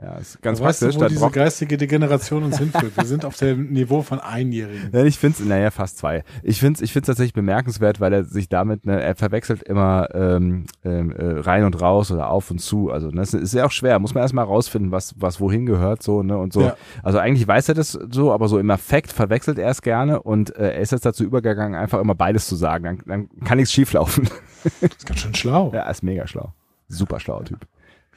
Ja, 0.03 0.15
ist 0.15 0.41
ganz 0.41 0.59
Da 0.61 0.65
weißt 0.65 0.81
praktisch. 0.81 0.99
du, 0.99 1.05
wo 1.05 1.09
diese 1.09 1.21
braucht- 1.21 1.35
geistige 1.35 1.77
Degeneration 1.77 2.43
uns 2.45 2.57
hinführt. 2.59 2.97
Wir 2.97 3.05
sind 3.05 3.25
auf 3.27 3.37
dem 3.37 3.69
Niveau 3.73 4.01
von 4.01 4.19
Einjährigen. 4.19 4.89
Ja, 4.93 5.05
ich 5.05 5.19
find's, 5.19 5.41
naja, 5.41 5.71
fast 5.71 5.99
zwei. 5.99 6.25
Ich 6.43 6.59
find's, 6.59 6.81
ich 6.81 6.93
find's 6.93 7.07
tatsächlich 7.07 7.35
bemerkenswert, 7.35 8.01
weil 8.01 8.13
er 8.15 8.25
sich 8.25 8.49
damit, 8.49 8.87
ne, 8.87 9.03
er 9.03 9.15
verwechselt 9.15 9.63
immer 9.63 10.09
ähm, 10.15 10.65
ähm, 10.85 11.11
äh, 11.13 11.41
rein 11.41 11.65
und 11.65 11.81
raus 11.83 12.11
oder 12.11 12.31
auf 12.31 12.51
und 12.51 12.61
zu. 12.61 12.91
Also 12.91 13.11
das 13.11 13.35
ist 13.35 13.53
ja 13.53 13.67
auch 13.67 13.71
schwer. 13.73 13.99
Muss 13.99 14.15
man 14.15 14.23
erstmal 14.23 14.47
rausfinden, 14.47 14.91
was 14.91 15.15
was 15.19 15.39
wohin 15.39 15.67
gehört 15.67 16.03
so 16.03 16.23
ne 16.23 16.39
und 16.39 16.53
so. 16.55 16.63
Ja. 16.63 16.77
Also 17.03 17.19
eigentlich 17.19 17.47
weiß 17.47 17.69
er 17.69 17.75
das 17.75 17.93
so, 17.93 18.33
aber 18.33 18.49
so 18.49 18.59
im 18.59 18.71
Affekt 18.71 19.13
verwechselt 19.13 19.59
er 19.59 19.69
es 19.69 19.83
gerne 19.83 20.23
und 20.23 20.57
äh, 20.57 20.73
er 20.73 20.81
ist 20.81 20.93
jetzt 20.93 21.05
dazu 21.05 21.25
übergegangen, 21.25 21.75
einfach 21.79 22.01
immer 22.01 22.15
beides 22.15 22.47
zu 22.47 22.57
sagen. 22.57 22.85
Dann, 22.85 23.03
dann 23.07 23.45
kann 23.45 23.59
nichts 23.59 23.73
schieflaufen. 23.73 24.29
Das 24.65 24.73
ist 24.97 25.07
ganz 25.07 25.21
schön 25.21 25.35
schlau. 25.35 25.71
ja, 25.75 25.81
er 25.81 25.91
ist 25.91 26.03
mega 26.03 26.27
schlau, 26.27 26.55
super 26.89 27.21
schlauer 27.21 27.45
Typ. 27.45 27.67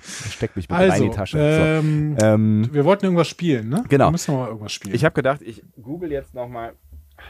Steckt 0.03 0.55
mich 0.55 0.69
mit 0.69 0.77
also, 0.77 1.03
in 1.03 1.11
die 1.11 1.15
Tasche. 1.15 1.37
Ähm, 1.39 2.17
so. 2.19 2.25
ähm, 2.25 2.69
wir 2.71 2.85
wollten 2.85 3.05
irgendwas 3.05 3.27
spielen, 3.27 3.69
ne? 3.69 3.83
Genau. 3.89 4.07
Wir 4.07 4.11
müssen 4.11 4.35
mal 4.35 4.47
irgendwas 4.47 4.71
spielen. 4.71 4.95
Ich 4.95 5.05
habe 5.05 5.13
gedacht, 5.13 5.41
ich 5.41 5.63
google 5.81 6.11
jetzt 6.11 6.33
nochmal. 6.33 6.73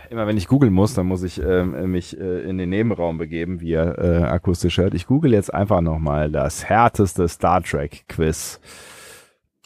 Immer 0.10 0.26
wenn 0.26 0.38
ich 0.38 0.48
googeln 0.48 0.74
muss, 0.74 0.94
dann 0.94 1.06
muss 1.06 1.24
ich 1.24 1.42
ähm, 1.42 1.92
mich 1.92 2.20
äh, 2.20 2.42
in 2.50 2.58
den 2.58 2.70
Nebenraum 2.70 3.18
begeben, 3.18 3.62
wie 3.62 3.72
ihr 3.72 3.98
äh, 4.00 4.24
akustisch 4.24 4.78
hört. 4.78 4.94
Ich 4.94 5.06
google 5.06 5.34
jetzt 5.34 5.54
einfach 5.54 5.82
nochmal 5.82 6.32
das 6.32 6.66
härteste 6.66 7.28
Star 7.28 7.62
Trek 7.62 8.06
Quiz 8.08 8.60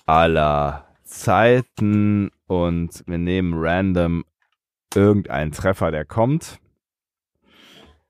aller 0.05 0.85
Zeiten 1.03 2.31
und 2.47 3.03
wir 3.07 3.17
nehmen 3.17 3.53
random 3.55 4.25
irgendeinen 4.93 5.51
Treffer, 5.51 5.91
der 5.91 6.05
kommt. 6.05 6.59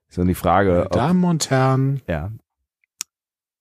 So 0.09 0.23
die 0.23 0.35
Frage, 0.35 0.69
Meine 0.69 0.85
ob, 0.85 0.91
Damen 0.91 1.23
und 1.25 1.49
Herren, 1.49 2.01
ja, 2.07 2.31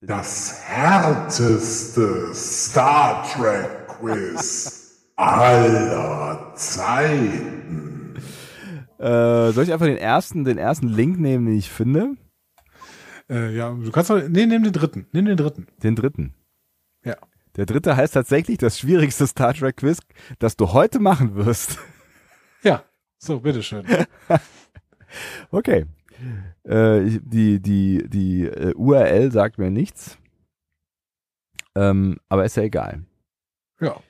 Das 0.02 0.60
härteste 0.62 2.34
Star 2.34 3.24
Trek 3.24 3.88
Quiz 3.88 5.10
aller 5.16 6.52
Zeiten. 6.54 8.14
äh, 8.98 9.52
soll 9.52 9.64
ich 9.64 9.72
einfach 9.72 9.86
den 9.86 9.96
ersten, 9.96 10.44
den 10.44 10.58
ersten 10.58 10.88
Link 10.88 11.18
nehmen, 11.18 11.46
den 11.46 11.56
ich 11.56 11.70
finde? 11.70 12.16
äh, 13.30 13.56
ja, 13.56 13.70
du 13.72 13.90
kannst 13.90 14.10
doch, 14.10 14.20
nee, 14.28 14.44
nimm 14.44 14.62
den 14.64 14.72
dritten, 14.74 15.06
nimm 15.12 15.24
den 15.24 15.38
dritten. 15.38 15.66
Den 15.82 15.96
dritten. 15.96 16.34
Ja. 17.02 17.16
Der 17.56 17.64
dritte 17.64 17.96
heißt 17.96 18.12
tatsächlich 18.12 18.58
das 18.58 18.78
schwierigste 18.78 19.26
Star 19.26 19.54
Trek 19.54 19.78
Quiz, 19.78 20.00
das 20.38 20.56
du 20.56 20.74
heute 20.74 20.98
machen 21.00 21.34
wirst. 21.36 21.78
Ja, 22.62 22.84
so, 23.18 23.40
bitteschön. 23.40 23.86
Okay. 25.50 25.86
Äh, 26.66 27.20
die 27.22 27.60
die, 27.60 28.08
die 28.08 28.44
äh, 28.44 28.74
URL 28.74 29.30
sagt 29.30 29.58
mir 29.58 29.70
nichts. 29.70 30.18
Ähm, 31.76 32.18
aber 32.28 32.44
ist 32.44 32.56
ja 32.56 32.64
egal. 32.64 33.04
Ja. 33.80 34.00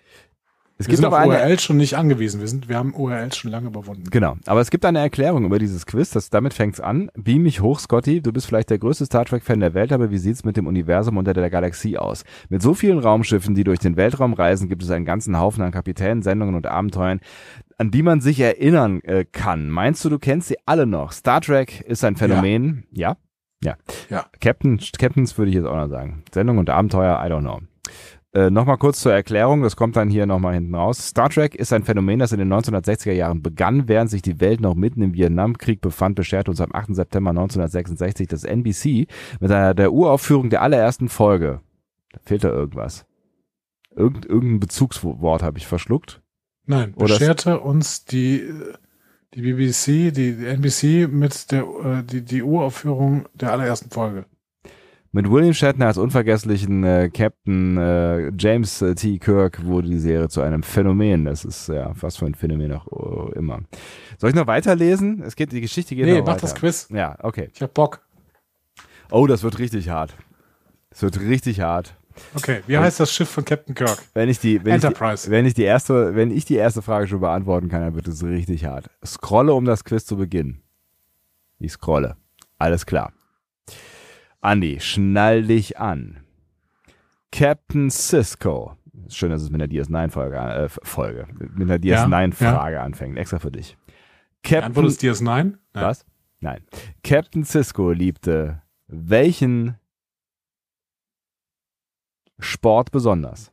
Es 0.78 0.86
Wir 0.86 0.90
gibt 0.90 0.96
sind 0.98 1.06
aber 1.06 1.20
auf 1.20 1.26
URLs 1.26 1.62
schon 1.62 1.78
nicht 1.78 1.94
angewiesen. 1.94 2.40
Wir, 2.40 2.48
sind, 2.48 2.68
wir 2.68 2.76
haben 2.76 2.94
URLs 2.94 3.38
schon 3.38 3.50
lange 3.50 3.68
überwunden. 3.68 4.04
Genau, 4.10 4.36
aber 4.44 4.60
es 4.60 4.70
gibt 4.70 4.84
eine 4.84 4.98
Erklärung 4.98 5.46
über 5.46 5.58
dieses 5.58 5.86
Quiz, 5.86 6.10
das, 6.10 6.28
damit 6.28 6.52
fängt's 6.52 6.80
an. 6.80 7.10
Beam 7.14 7.44
mich 7.44 7.62
hoch, 7.62 7.80
Scotty, 7.80 8.20
du 8.20 8.30
bist 8.30 8.46
vielleicht 8.46 8.68
der 8.68 8.78
größte 8.78 9.06
Star 9.06 9.24
Trek-Fan 9.24 9.60
der 9.60 9.72
Welt, 9.72 9.90
aber 9.90 10.10
wie 10.10 10.18
sieht's 10.18 10.44
mit 10.44 10.58
dem 10.58 10.66
Universum 10.66 11.16
unter 11.16 11.32
der 11.32 11.48
Galaxie 11.48 11.96
aus? 11.96 12.24
Mit 12.50 12.60
so 12.60 12.74
vielen 12.74 12.98
Raumschiffen, 12.98 13.54
die 13.54 13.64
durch 13.64 13.78
den 13.78 13.96
Weltraum 13.96 14.34
reisen, 14.34 14.68
gibt 14.68 14.82
es 14.82 14.90
einen 14.90 15.06
ganzen 15.06 15.38
Haufen 15.38 15.64
an 15.64 15.72
Kapitänen, 15.72 16.20
Sendungen 16.22 16.54
und 16.54 16.66
Abenteuern, 16.66 17.20
an 17.78 17.90
die 17.90 18.02
man 18.02 18.20
sich 18.20 18.38
erinnern 18.38 19.00
äh, 19.04 19.24
kann. 19.24 19.70
Meinst 19.70 20.04
du, 20.04 20.10
du 20.10 20.18
kennst 20.18 20.48
sie 20.48 20.56
alle 20.66 20.86
noch? 20.86 21.12
Star 21.12 21.40
Trek 21.40 21.80
ist 21.80 22.04
ein 22.04 22.16
Phänomen, 22.16 22.84
ja? 22.92 23.16
Ja. 23.64 23.76
Ja. 24.10 24.26
Captain, 24.40 24.78
Captains 24.98 25.38
würde 25.38 25.48
ich 25.48 25.56
jetzt 25.56 25.66
auch 25.66 25.76
noch 25.76 25.88
sagen. 25.88 26.22
Sendung 26.32 26.58
und 26.58 26.68
Abenteuer, 26.68 27.18
I 27.24 27.30
don't 27.30 27.40
know. 27.40 27.60
Äh, 28.36 28.50
Nochmal 28.50 28.76
kurz 28.76 29.00
zur 29.00 29.14
Erklärung, 29.14 29.62
das 29.62 29.76
kommt 29.76 29.96
dann 29.96 30.10
hier 30.10 30.26
nochmal 30.26 30.52
hinten 30.52 30.74
raus. 30.74 30.98
Star 30.98 31.30
Trek 31.30 31.54
ist 31.54 31.72
ein 31.72 31.84
Phänomen, 31.84 32.18
das 32.18 32.32
in 32.32 32.38
den 32.38 32.52
1960er 32.52 33.12
Jahren 33.12 33.40
begann, 33.40 33.88
während 33.88 34.10
sich 34.10 34.20
die 34.20 34.40
Welt 34.40 34.60
noch 34.60 34.74
mitten 34.74 35.00
im 35.00 35.14
Vietnamkrieg 35.14 35.80
befand, 35.80 36.16
bescherte 36.16 36.50
uns 36.50 36.60
am 36.60 36.68
8. 36.70 36.94
September 36.94 37.30
1966 37.30 38.28
das 38.28 38.44
NBC 38.44 39.06
mit 39.40 39.50
einer, 39.50 39.72
der 39.72 39.90
Uraufführung 39.90 40.50
der 40.50 40.60
allerersten 40.60 41.08
Folge. 41.08 41.62
Da 42.12 42.20
fehlt 42.24 42.44
da 42.44 42.50
irgendwas. 42.50 43.06
Irgend, 43.94 44.26
irgendein 44.26 44.60
Bezugswort 44.60 45.42
habe 45.42 45.56
ich 45.56 45.66
verschluckt. 45.66 46.20
Nein, 46.66 46.92
bescherte 46.94 47.60
uns 47.60 48.04
die, 48.04 48.52
die 49.32 49.40
BBC, 49.40 50.12
die, 50.12 50.36
die 50.36 50.46
NBC 50.46 51.08
mit 51.10 51.52
der, 51.52 51.62
äh, 51.62 52.02
die, 52.02 52.20
die 52.22 52.42
Uraufführung 52.42 53.24
der 53.32 53.52
allerersten 53.52 53.88
Folge. 53.88 54.26
Mit 55.16 55.30
William 55.30 55.54
Shatner 55.54 55.86
als 55.86 55.96
unvergesslichen 55.96 56.84
äh, 56.84 57.08
Captain 57.08 57.78
äh, 57.78 58.30
James 58.38 58.82
äh, 58.82 58.94
T. 58.94 59.18
Kirk 59.18 59.64
wurde 59.64 59.88
die 59.88 59.98
Serie 59.98 60.28
zu 60.28 60.42
einem 60.42 60.62
Phänomen. 60.62 61.24
Das 61.24 61.46
ist 61.46 61.68
ja 61.68 61.94
fast 61.94 62.18
für 62.18 62.26
ein 62.26 62.34
Phänomen 62.34 62.70
auch 62.72 63.30
äh, 63.30 63.38
immer. 63.38 63.60
Soll 64.18 64.28
ich 64.28 64.36
noch 64.36 64.46
weiterlesen? 64.46 65.22
Es 65.22 65.34
geht, 65.34 65.52
die 65.52 65.62
Geschichte 65.62 65.96
geht 65.96 66.04
Nee, 66.04 66.18
noch 66.18 66.26
mach 66.26 66.34
weiter. 66.34 66.42
das 66.42 66.54
Quiz. 66.54 66.88
Ja, 66.92 67.16
okay. 67.22 67.48
Ich 67.54 67.62
hab 67.62 67.72
Bock. 67.72 68.02
Oh, 69.10 69.26
das 69.26 69.42
wird 69.42 69.58
richtig 69.58 69.88
hart. 69.88 70.14
Das 70.90 71.00
wird 71.00 71.18
richtig 71.18 71.62
hart. 71.62 71.94
Okay, 72.34 72.60
wie 72.66 72.76
heißt 72.76 73.00
das 73.00 73.10
Schiff 73.10 73.30
von 73.30 73.46
Captain 73.46 73.74
Kirk? 73.74 73.96
Wenn 74.12 74.28
ich 74.28 74.38
die, 74.38 74.62
wenn 74.66 74.74
ich 74.74 74.82
die, 74.82 74.86
Enterprise. 74.88 75.30
wenn 75.30 75.46
ich 75.46 75.54
die 75.54 75.62
erste, 75.62 76.14
wenn 76.14 76.30
ich 76.30 76.44
die 76.44 76.56
erste 76.56 76.82
Frage 76.82 77.06
schon 77.06 77.20
beantworten 77.20 77.70
kann, 77.70 77.80
dann 77.80 77.94
wird 77.94 78.06
es 78.06 78.22
richtig 78.22 78.66
hart. 78.66 78.90
Scrolle, 79.02 79.54
um 79.54 79.64
das 79.64 79.82
Quiz 79.82 80.04
zu 80.04 80.18
beginnen. 80.18 80.60
Ich 81.58 81.72
scrolle. 81.72 82.18
Alles 82.58 82.84
klar. 82.84 83.14
Andi, 84.40 84.80
schnall 84.80 85.42
dich 85.44 85.78
an. 85.78 86.18
Captain 87.32 87.90
Cisco. 87.90 88.76
Schön, 89.08 89.30
dass 89.30 89.42
es 89.42 89.50
mit 89.50 89.60
einer 89.60 89.70
DS9-Folge, 89.72 90.36
äh, 90.36 90.68
Folge, 90.68 91.26
mit 91.54 91.70
einer 91.70 91.84
Ja, 91.84 92.04
DS9-Frage 92.06 92.80
anfängt. 92.80 93.18
Extra 93.18 93.38
für 93.38 93.50
dich. 93.50 93.76
Captain, 94.42 94.64
Antwort 94.64 94.86
ist 94.86 95.02
DS9? 95.02 95.24
Nein. 95.24 95.58
was? 95.72 96.04
Nein. 96.40 96.64
Captain 97.02 97.44
Cisco 97.44 97.90
liebte 97.90 98.62
welchen 98.86 99.76
Sport 102.38 102.90
besonders? 102.90 103.52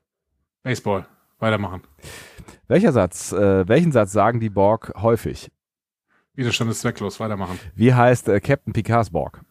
Baseball. 0.63 1.05
Weitermachen. 1.39 1.81
Welcher 2.67 2.91
Satz, 2.93 3.31
äh, 3.33 3.67
welchen 3.67 3.91
Satz 3.91 4.11
sagen 4.11 4.39
die 4.39 4.49
Borg 4.49 4.93
häufig? 4.95 5.51
Widerstand 6.35 6.71
ist 6.71 6.81
zwecklos. 6.81 7.19
Weitermachen. 7.19 7.59
Wie 7.75 7.93
heißt 7.93 8.29
äh, 8.29 8.39
Captain 8.39 8.73
Picards 8.73 9.09
Borg? 9.09 9.41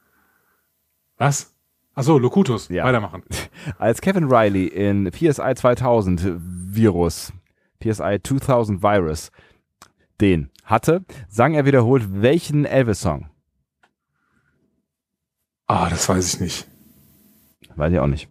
Was? 1.22 1.54
Achso, 1.94 2.18
Locutus. 2.18 2.68
Ja. 2.68 2.84
Weitermachen. 2.84 3.22
Als 3.78 4.00
Kevin 4.00 4.24
Riley 4.24 4.66
in 4.66 5.08
PSI 5.12 5.54
2000 5.54 6.20
Virus, 6.36 7.32
PSI 7.80 8.18
2000 8.20 8.82
Virus, 8.82 9.30
den 10.20 10.50
hatte, 10.64 11.04
sang 11.28 11.54
er 11.54 11.64
wiederholt 11.64 12.22
welchen 12.22 12.64
Elvis-Song? 12.64 13.28
Ah, 15.68 15.88
das 15.90 16.08
weiß 16.08 16.34
ich 16.34 16.40
nicht. 16.40 16.66
Weiß 17.76 17.92
ich 17.92 18.00
auch 18.00 18.08
nicht. 18.08 18.28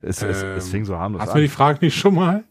Es, 0.00 0.22
es, 0.22 0.42
es 0.42 0.64
Ähm, 0.64 0.70
fing 0.70 0.84
so 0.86 0.96
harmlos 0.98 1.20
Hatten 1.20 1.34
wir 1.34 1.42
die 1.42 1.48
an. 1.48 1.54
Frage 1.54 1.78
nicht 1.84 1.96
schon 1.96 2.14
mal? 2.14 2.44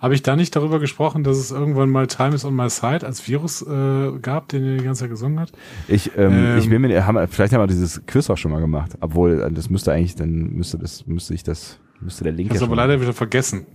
Habe 0.00 0.14
ich 0.14 0.22
da 0.22 0.36
nicht 0.36 0.54
darüber 0.54 0.78
gesprochen, 0.78 1.24
dass 1.24 1.36
es 1.38 1.50
irgendwann 1.50 1.90
mal 1.90 2.06
Time 2.06 2.34
is 2.34 2.44
on 2.44 2.54
my 2.54 2.70
side 2.70 3.04
als 3.04 3.26
Virus 3.26 3.62
äh, 3.62 4.18
gab, 4.20 4.48
den 4.48 4.64
er 4.64 4.76
die 4.78 4.84
ganze 4.84 5.00
Zeit 5.00 5.10
gesungen 5.10 5.40
hat? 5.40 5.50
Ich, 5.88 6.16
ähm, 6.16 6.32
ähm, 6.32 6.58
ich 6.58 6.70
will 6.70 6.78
mir, 6.78 7.04
haben, 7.06 7.26
vielleicht 7.28 7.52
haben 7.52 7.60
wir 7.62 7.66
dieses 7.66 8.06
Quiz 8.06 8.30
auch 8.30 8.36
schon 8.36 8.52
mal 8.52 8.60
gemacht, 8.60 8.96
obwohl 9.00 9.40
äh, 9.42 9.50
das 9.50 9.70
müsste 9.70 9.92
eigentlich, 9.92 10.14
dann 10.14 10.52
müsste 10.52 10.78
das, 10.78 11.06
müsste 11.06 11.34
ich 11.34 11.42
das, 11.42 11.80
müsste 12.00 12.22
der 12.24 12.32
Link 12.32 12.50
habe 12.50 12.60
ja 12.60 12.66
aber 12.66 12.76
leider 12.76 13.00
wieder 13.00 13.12
vergessen. 13.12 13.66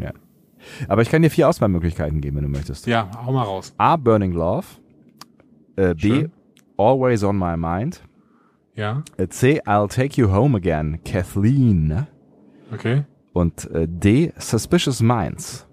Aber 0.88 1.02
ich 1.02 1.10
kann 1.10 1.22
dir 1.22 1.30
vier 1.30 1.50
Auswahlmöglichkeiten 1.50 2.22
geben, 2.22 2.38
wenn 2.38 2.44
du 2.44 2.50
möchtest. 2.50 2.88
Ja, 2.88 3.10
hau 3.26 3.34
mal 3.34 3.44
raus. 3.44 3.74
A. 3.78 3.98
Burning 3.98 4.32
Love. 4.32 4.66
Äh, 5.76 5.94
B. 5.94 6.00
Schön. 6.00 6.32
Always 6.78 7.24
on 7.26 7.38
my 7.38 7.58
mind. 7.58 8.02
Ja, 8.76 9.04
Äh, 9.18 9.28
C. 9.28 9.62
I'll 9.66 9.94
take 9.94 10.20
you 10.20 10.32
home 10.32 10.56
again, 10.58 11.00
Kathleen. 11.04 12.08
okay. 12.74 13.04
Und 13.34 13.70
äh, 13.72 13.88
D. 13.90 14.32
Suspicious 14.38 15.02
Minds. 15.02 15.68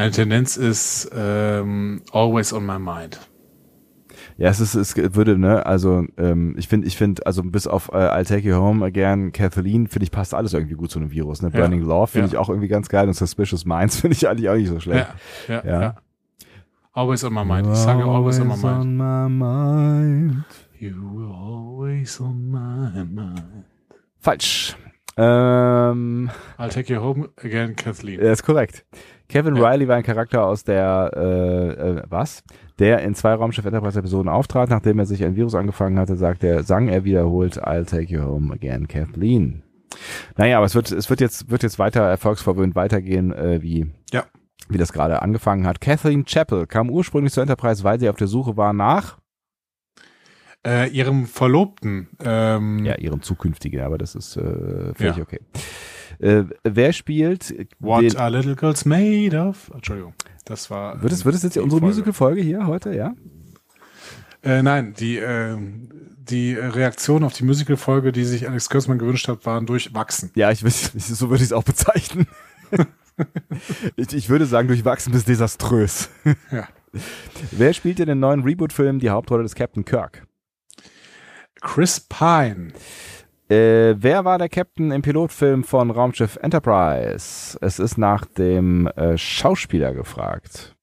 Meine 0.00 0.12
Tendenz 0.12 0.56
ist 0.56 1.10
ähm, 1.14 2.00
always 2.10 2.54
on 2.54 2.64
my 2.64 2.78
mind. 2.78 3.20
Ja, 4.38 4.48
es 4.48 4.58
ist, 4.58 4.74
es 4.74 4.96
würde, 5.14 5.36
ne, 5.36 5.66
also 5.66 6.06
ähm, 6.16 6.54
ich 6.56 6.68
finde, 6.68 6.86
ich 6.86 6.96
finde, 6.96 7.26
also 7.26 7.42
bis 7.42 7.66
auf 7.66 7.90
äh, 7.92 7.96
I'll 7.96 8.26
take 8.26 8.48
you 8.48 8.56
home 8.56 8.82
again, 8.82 9.30
Kathleen, 9.32 9.88
finde 9.88 10.04
ich, 10.04 10.10
passt 10.10 10.32
alles 10.32 10.54
irgendwie 10.54 10.72
gut 10.76 10.90
zu 10.90 10.98
einem 11.00 11.10
Virus. 11.10 11.42
Ne? 11.42 11.50
Ja. 11.52 11.60
Burning 11.60 11.82
Love 11.82 12.06
finde 12.06 12.28
Ja. 12.28 12.32
ich 12.32 12.38
auch 12.38 12.48
irgendwie 12.48 12.68
ganz 12.68 12.88
geil 12.88 13.08
und 13.08 13.12
Suspicious 13.12 13.66
Minds 13.66 13.96
finde 14.00 14.16
ich 14.16 14.26
eigentlich 14.26 14.48
auch 14.48 14.54
nicht 14.54 14.68
so 14.68 14.80
schlecht. 14.80 15.06
Ja, 15.48 15.62
ja, 15.66 15.80
Ja. 15.82 15.94
Always 16.94 17.22
on 17.22 17.34
my 17.34 17.44
mind. 17.44 17.66
Ich 17.70 17.74
sage 17.78 18.02
always 18.02 18.40
on 18.40 18.48
my 18.48 18.56
mind. 18.56 18.66
on 18.66 18.96
my 18.96 19.28
mind. 19.28 20.44
You 20.78 20.94
were 21.12 21.34
always 21.34 22.18
on 22.22 22.50
my 22.50 23.04
mind. 23.04 23.66
Falsch. 24.18 24.78
Ähm, 25.18 26.30
I'll 26.56 26.70
take 26.70 26.90
you 26.90 27.02
home 27.02 27.28
again, 27.36 27.76
Kathleen. 27.76 28.18
Er 28.18 28.32
ist 28.32 28.44
korrekt. 28.44 28.86
Kevin 29.30 29.56
Ja. 29.56 29.68
Riley 29.70 29.88
war 29.88 29.96
ein 29.96 30.02
Charakter 30.02 30.44
aus 30.44 30.64
der, 30.64 31.10
äh, 31.14 31.68
äh, 31.98 32.02
was? 32.08 32.42
Der 32.78 33.00
in 33.02 33.14
zwei 33.14 33.34
Raumschiff 33.34 33.64
Enterprise 33.64 33.98
Episoden 33.98 34.28
auftrat, 34.28 34.70
nachdem 34.70 34.98
er 34.98 35.06
sich 35.06 35.24
ein 35.24 35.36
Virus 35.36 35.54
angefangen 35.54 35.98
hatte, 35.98 36.16
sagt 36.16 36.42
er, 36.44 36.62
sang 36.64 36.88
er 36.88 37.04
wiederholt, 37.04 37.62
I'll 37.64 37.84
take 37.88 38.12
you 38.12 38.22
home 38.22 38.52
again, 38.52 38.88
Kathleen. 38.88 39.62
Naja, 40.36 40.56
aber 40.56 40.66
es 40.66 40.74
wird, 40.74 40.90
es 40.92 41.08
wird 41.10 41.20
jetzt, 41.20 41.50
wird 41.50 41.62
jetzt 41.62 41.78
weiter 41.78 42.02
erfolgsverwöhnt 42.02 42.74
weitergehen, 42.74 43.32
äh, 43.32 43.60
wie, 43.62 43.90
Ja. 44.12 44.24
wie 44.68 44.78
das 44.78 44.92
gerade 44.92 45.22
angefangen 45.22 45.66
hat. 45.66 45.80
Kathleen 45.80 46.24
Chappell 46.24 46.66
kam 46.66 46.90
ursprünglich 46.90 47.32
zur 47.32 47.42
Enterprise, 47.42 47.84
weil 47.84 47.98
sie 48.00 48.08
auf 48.08 48.16
der 48.16 48.26
Suche 48.28 48.56
war 48.56 48.72
nach, 48.72 49.18
Äh, 50.66 50.88
ihrem 50.90 51.24
Verlobten. 51.24 52.08
Ähm, 52.22 52.84
ja, 52.84 52.96
ihrem 52.98 53.22
zukünftigen, 53.22 53.80
aber 53.80 53.96
das 53.96 54.14
ist, 54.14 54.36
äh, 54.36 54.92
völlig 54.94 55.16
Ja. 55.16 55.22
okay. 55.22 55.40
Äh, 56.20 56.44
wer 56.64 56.92
spielt 56.92 57.54
What 57.78 58.16
are 58.16 58.30
little 58.30 58.54
girls 58.54 58.84
made 58.84 59.36
of? 59.40 59.70
Entschuldigung. 59.74 60.14
Das 60.44 60.70
war. 60.70 61.00
wird 61.02 61.12
es, 61.12 61.24
wird 61.24 61.34
es 61.34 61.42
jetzt 61.42 61.56
unsere 61.56 61.80
Folge. 61.80 61.86
Musical-Folge 61.86 62.40
hier 62.42 62.66
heute, 62.66 62.94
ja? 62.94 63.14
Äh, 64.42 64.62
nein, 64.62 64.94
die, 64.98 65.16
ähm, 65.18 65.88
die 66.18 66.54
äh, 66.54 66.64
Reaktion 66.64 67.24
auf 67.24 67.32
die 67.34 67.44
Musical-Folge, 67.44 68.12
die 68.12 68.24
sich 68.24 68.48
Alex 68.48 68.68
Kurtzman 68.68 68.98
gewünscht 68.98 69.28
hat, 69.28 69.44
waren 69.46 69.66
durchwachsen. 69.66 70.30
Ja, 70.34 70.50
ich, 70.50 70.62
weiß- 70.62 70.92
so 71.14 71.28
würde 71.30 71.42
ich 71.42 71.50
es 71.50 71.52
auch 71.52 71.64
bezeichnen. 71.64 72.26
ich, 73.96 74.12
ich 74.12 74.28
würde 74.28 74.46
sagen, 74.46 74.68
durchwachsen 74.68 75.12
bis 75.12 75.24
desaströs. 75.24 76.10
Ja. 76.50 76.68
Wer 77.52 77.72
spielt 77.72 78.00
in 78.00 78.06
den 78.06 78.20
neuen 78.20 78.42
Reboot-Film 78.42 78.98
die 78.98 79.10
Hauptrolle 79.10 79.42
des 79.44 79.54
Captain 79.54 79.84
Kirk? 79.84 80.26
Chris 81.60 82.00
Pine. 82.00 82.72
Äh, 83.50 83.96
wer 83.98 84.24
war 84.24 84.38
der 84.38 84.48
Captain 84.48 84.92
im 84.92 85.02
Pilotfilm 85.02 85.64
von 85.64 85.90
Raumschiff 85.90 86.36
Enterprise? 86.40 87.58
Es 87.60 87.78
ist 87.80 87.98
nach 87.98 88.24
dem 88.24 88.86
äh, 88.88 89.18
Schauspieler 89.18 89.92
gefragt. 89.92 90.76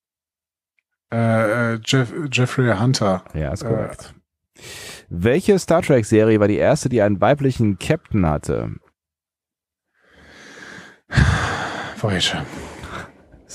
Äh, 1.13 1.75
äh, 1.75 1.79
Jeff, 1.85 2.13
Jeffrey 2.31 2.75
Hunter. 2.77 3.23
Ja, 3.33 3.53
ist 3.53 3.63
Äh. 3.63 3.67
korrekt. 3.69 4.13
Welche 5.09 5.57
Star 5.59 5.81
Trek-Serie 5.81 6.39
war 6.41 6.49
die 6.49 6.57
erste, 6.57 6.89
die 6.89 7.01
einen 7.01 7.21
weiblichen 7.21 7.79
Captain 7.79 8.25
hatte? 8.25 8.71
Voyager. 12.01 12.45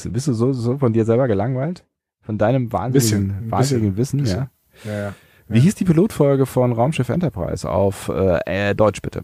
Bist 0.05 0.27
du 0.27 0.33
so, 0.33 0.53
so 0.55 0.79
von 0.79 0.93
dir 0.95 1.05
selber 1.05 1.29
gelangweilt? 1.29 1.85
Von 2.23 2.39
deinem 2.39 2.73
wahnsinnigen, 2.73 3.29
Bisschen, 3.29 3.51
wahnsinnigen 3.51 3.95
bisschen, 3.95 4.21
Wissen, 4.21 4.39
bisschen. 4.39 4.51
ja. 4.85 4.91
Ja, 4.93 4.99
ja. 5.09 5.15
Wie 5.49 5.61
hieß 5.61 5.75
die 5.75 5.85
Pilotfolge 5.85 6.47
von 6.47 6.73
Raumschiff 6.73 7.09
Enterprise 7.09 7.69
auf 7.69 8.09
äh, 8.09 8.71
äh, 8.71 8.75
Deutsch 8.75 9.03
bitte? 9.03 9.23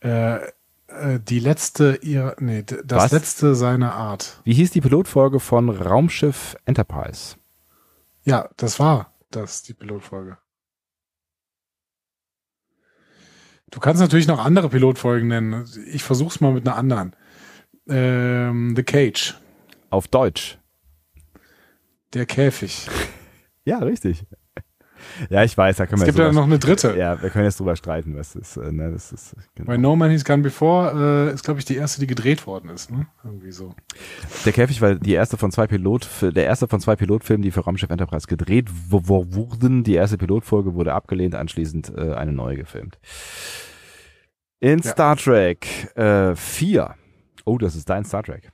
Äh, 0.00 0.36
äh, 0.88 1.20
die 1.20 1.40
letzte 1.40 1.98
ihrer, 2.02 2.36
nee, 2.38 2.62
das 2.62 3.04
Was? 3.04 3.12
letzte 3.12 3.54
seiner 3.54 3.94
Art. 3.94 4.40
Wie 4.44 4.54
hieß 4.54 4.70
die 4.70 4.80
Pilotfolge 4.80 5.40
von 5.40 5.68
Raumschiff 5.68 6.56
Enterprise? 6.64 7.36
Ja, 8.22 8.48
das 8.56 8.78
war 8.78 9.12
das, 9.30 9.62
die 9.62 9.74
Pilotfolge. 9.74 10.38
Du 13.70 13.80
kannst 13.80 14.00
natürlich 14.00 14.26
noch 14.26 14.42
andere 14.42 14.70
Pilotfolgen 14.70 15.28
nennen. 15.28 15.66
Ich 15.92 16.02
versuch's 16.02 16.40
mal 16.40 16.52
mit 16.52 16.66
einer 16.66 16.76
anderen. 16.76 17.14
Ähm, 17.86 18.74
The 18.74 18.82
Cage. 18.82 19.34
Auf 19.90 20.08
Deutsch. 20.08 20.58
Der 22.14 22.26
Käfig. 22.26 22.88
Ja, 23.64 23.80
richtig. 23.80 24.24
Ja, 25.30 25.44
ich 25.44 25.56
weiß, 25.56 25.76
da 25.76 25.86
können 25.86 26.00
Es 26.02 26.06
wir 26.06 26.12
gibt 26.12 26.18
ja 26.18 26.32
noch 26.32 26.44
eine 26.44 26.58
dritte. 26.58 26.96
Ja, 26.96 27.20
wir 27.20 27.30
können 27.30 27.44
jetzt 27.44 27.60
drüber 27.60 27.76
streiten, 27.76 28.16
was 28.16 28.34
ist, 28.34 28.56
äh, 28.56 28.72
ne, 28.72 28.90
das 28.92 29.12
ist, 29.12 29.34
genau. 29.54 29.66
Bei 29.68 29.76
No 29.76 29.96
Man 29.96 30.10
He's 30.10 30.24
Gone 30.24 30.42
Before 30.42 31.28
äh, 31.30 31.34
ist, 31.34 31.44
glaube 31.44 31.60
ich, 31.60 31.64
die 31.64 31.76
erste, 31.76 32.00
die 32.00 32.06
gedreht 32.06 32.46
worden 32.46 32.70
ist. 32.70 32.90
Ne? 32.90 33.06
Irgendwie 33.24 33.52
so. 33.52 33.74
Der 34.44 34.52
Käfig 34.52 34.80
war 34.80 34.94
die 34.94 35.12
erste 35.12 35.36
von 35.36 35.50
zwei 35.50 35.66
Pilot, 35.66 36.08
der 36.22 36.44
erste 36.44 36.68
von 36.68 36.80
zwei 36.80 36.96
Pilotfilmen, 36.96 37.42
die 37.42 37.50
für 37.50 37.60
Raumschiff 37.60 37.90
Enterprise 37.90 38.26
gedreht 38.26 38.68
wurden. 38.88 39.84
Die 39.84 39.94
erste 39.94 40.18
Pilotfolge 40.18 40.74
wurde 40.74 40.94
abgelehnt, 40.94 41.34
anschließend 41.34 41.92
äh, 41.96 42.14
eine 42.14 42.32
neue 42.32 42.56
gefilmt. 42.56 42.98
In 44.60 44.80
Ja. 44.80 44.90
Star 44.92 45.16
Trek 45.16 45.96
äh, 45.96 46.34
4. 46.34 46.94
Oh, 47.44 47.58
das 47.58 47.76
ist 47.76 47.88
dein 47.88 48.04
Star 48.04 48.22
Trek. 48.22 48.50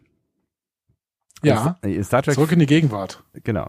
Ja, 1.43 1.77
in 1.83 2.03
Star 2.05 2.23
Trek 2.23 2.35
zurück 2.35 2.53
in 2.53 2.59
die 2.59 2.67
Gegenwart. 2.67 3.23
Genau. 3.43 3.69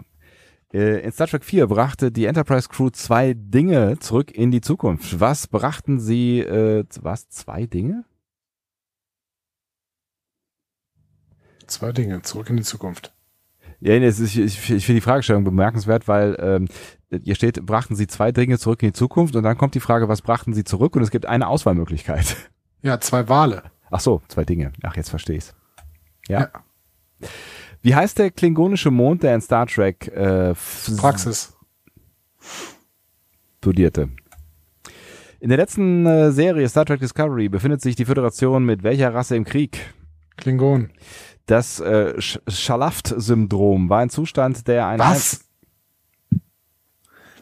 Äh, 0.75 0.99
In 0.99 1.11
Star 1.13 1.27
Trek 1.27 1.45
4 1.45 1.67
brachte 1.67 2.11
die 2.11 2.25
Enterprise 2.25 2.67
Crew 2.67 2.89
zwei 2.89 3.33
Dinge 3.33 3.97
zurück 3.99 4.31
in 4.31 4.51
die 4.51 4.59
Zukunft. 4.59 5.21
Was 5.21 5.47
brachten 5.47 6.01
sie, 6.01 6.41
äh, 6.41 6.83
was, 7.01 7.29
zwei 7.29 7.65
Dinge? 7.65 8.03
Zwei 11.65 11.93
Dinge, 11.93 12.21
zurück 12.23 12.49
in 12.49 12.57
die 12.57 12.63
Zukunft. 12.63 13.13
Ja, 13.79 13.97
nee, 13.97 14.07
ist, 14.07 14.19
ich, 14.19 14.37
ich 14.37 14.59
finde 14.59 14.95
die 14.95 15.01
Fragestellung 15.01 15.45
bemerkenswert, 15.45 16.07
weil 16.09 16.35
ähm, 16.39 16.67
hier 17.23 17.35
steht, 17.35 17.65
brachten 17.65 17.95
sie 17.95 18.07
zwei 18.07 18.33
Dinge 18.33 18.59
zurück 18.59 18.83
in 18.83 18.89
die 18.89 18.93
Zukunft 18.93 19.35
und 19.35 19.43
dann 19.43 19.57
kommt 19.57 19.75
die 19.75 19.79
Frage, 19.79 20.09
was 20.09 20.21
brachten 20.21 20.53
sie 20.53 20.65
zurück 20.65 20.95
und 20.95 21.01
es 21.03 21.11
gibt 21.11 21.25
eine 21.25 21.47
Auswahlmöglichkeit. 21.47 22.35
Ja, 22.81 22.99
zwei 22.99 23.27
Wale. 23.29 23.63
Ach 23.89 23.99
so, 23.99 24.21
zwei 24.27 24.45
Dinge. 24.45 24.71
Ach, 24.83 24.95
jetzt 24.95 25.09
verstehe 25.09 25.37
ich's. 25.37 25.55
Ja. 26.27 26.41
Ja. 26.41 27.29
Wie 27.85 27.93
heißt 27.93 28.17
der 28.17 28.31
klingonische 28.31 28.89
Mond, 28.89 29.21
der 29.21 29.35
in 29.35 29.41
Star 29.41 29.67
Trek 29.67 30.07
äh, 30.07 30.55
Praxis. 30.97 31.53
studierte? 33.59 34.09
In 35.39 35.49
der 35.49 35.59
letzten 35.59 36.03
äh, 36.07 36.31
Serie 36.31 36.67
Star 36.67 36.85
Trek 36.85 36.99
Discovery 36.99 37.47
befindet 37.47 37.83
sich 37.83 37.95
die 37.95 38.05
Föderation 38.05 38.65
mit 38.65 38.81
welcher 38.81 39.13
Rasse 39.13 39.35
im 39.35 39.45
Krieg? 39.45 39.93
Klingon. 40.35 40.89
Das 41.45 41.79
äh, 41.79 42.19
Sch 42.19 42.39
Schalaft-Syndrom 42.47 43.87
war 43.87 43.99
ein 43.99 44.09
Zustand, 44.09 44.67
der 44.67 44.87
ein 44.87 44.97
Was? 44.97 45.41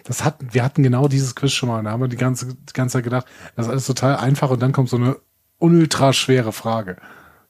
Das 0.04 0.26
hatten, 0.26 0.50
wir 0.54 0.66
hatten 0.66 0.84
genau 0.84 1.08
dieses 1.08 1.36
Quiz 1.36 1.54
schon 1.54 1.70
mal. 1.70 1.82
Da 1.84 1.92
haben 1.92 2.02
wir 2.02 2.10
die 2.10 2.18
ganze, 2.18 2.48
die 2.48 2.74
ganze 2.74 2.98
Zeit 2.98 3.06
gedacht, 3.06 3.28
das 3.56 3.68
ist 3.68 3.72
alles 3.72 3.88
total 3.88 4.18
einfach 4.18 4.50
und 4.50 4.62
dann 4.62 4.74
kommt 4.74 4.90
so 4.90 4.98
eine 4.98 5.16
ultra 5.60 6.12
schwere 6.12 6.52
Frage. 6.52 6.98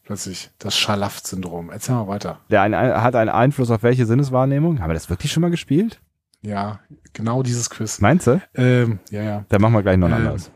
Plötzlich. 0.03 0.51
Das 0.59 0.75
Schalaft-Syndrom. 0.77 1.69
Erzähl 1.69 1.95
mal 1.95 2.07
weiter. 2.07 2.39
der 2.49 2.61
ein, 2.61 2.75
hat 2.75 3.15
einen 3.15 3.29
Einfluss 3.29 3.71
auf 3.71 3.83
welche 3.83 4.05
Sinneswahrnehmung? 4.05 4.81
Haben 4.81 4.89
wir 4.89 4.95
das 4.95 5.09
wirklich 5.09 5.31
schon 5.31 5.41
mal 5.41 5.51
gespielt? 5.51 6.01
Ja, 6.41 6.81
genau 7.13 7.41
dieses 7.41 7.69
Quiz. 7.69 8.01
Meinst 8.01 8.27
du? 8.27 8.41
Ähm, 8.53 8.99
ja, 9.09 9.23
ja. 9.23 9.45
Dann 9.47 9.61
machen 9.61 9.73
wir 9.73 9.81
gleich 9.81 9.97
noch 9.97 10.07
ein 10.07 10.13
Ähm, 10.13 10.19
anderes. 10.19 10.51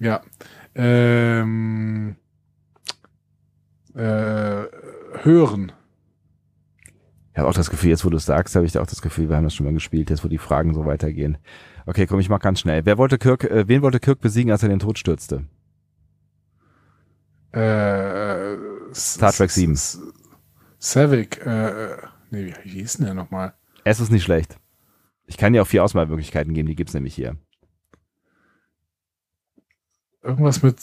Ja. 0.00 0.22
Ähm, 0.74 2.16
äh, 3.94 4.64
hören. 5.22 5.72
Ich 7.32 7.38
habe 7.38 7.48
auch 7.48 7.54
das 7.54 7.68
Gefühl, 7.68 7.90
jetzt 7.90 8.04
wo 8.06 8.08
du 8.08 8.16
es 8.16 8.24
sagst, 8.24 8.56
habe 8.56 8.64
ich 8.64 8.72
da 8.72 8.80
auch 8.80 8.86
das 8.86 9.02
Gefühl, 9.02 9.28
wir 9.28 9.36
haben 9.36 9.44
das 9.44 9.54
schon 9.54 9.66
mal 9.66 9.74
gespielt, 9.74 10.08
jetzt 10.08 10.24
wo 10.24 10.28
die 10.28 10.38
Fragen 10.38 10.72
so 10.72 10.86
weitergehen. 10.86 11.36
Okay, 11.84 12.06
komm, 12.06 12.18
ich 12.18 12.30
mach 12.30 12.40
ganz 12.40 12.60
schnell. 12.60 12.86
Wer 12.86 12.96
wollte 12.96 13.18
Kirk, 13.18 13.44
äh, 13.44 13.68
wen 13.68 13.82
wollte 13.82 14.00
Kirk 14.00 14.22
besiegen, 14.22 14.50
als 14.50 14.62
er 14.62 14.70
den 14.70 14.78
Tod 14.78 14.98
stürzte? 14.98 15.44
Äh, 17.52 18.56
Star 18.94 19.32
Trek 19.32 19.50
7. 19.50 19.78
Savick, 20.78 21.44
äh, 21.44 21.96
nee, 22.30 22.54
wie, 22.62 22.70
hieß 22.70 22.98
denn 22.98 23.06
der 23.06 23.14
nochmal? 23.14 23.54
Es 23.84 24.00
ist 24.00 24.10
nicht 24.10 24.24
schlecht. 24.24 24.56
Ich 25.26 25.36
kann 25.36 25.52
dir 25.52 25.62
auch 25.62 25.66
vier 25.66 25.82
Auswahlmöglichkeiten 25.82 26.54
geben, 26.54 26.68
die 26.68 26.76
gibt's 26.76 26.94
nämlich 26.94 27.14
hier. 27.14 27.36
Irgendwas 30.22 30.62
mit 30.62 30.76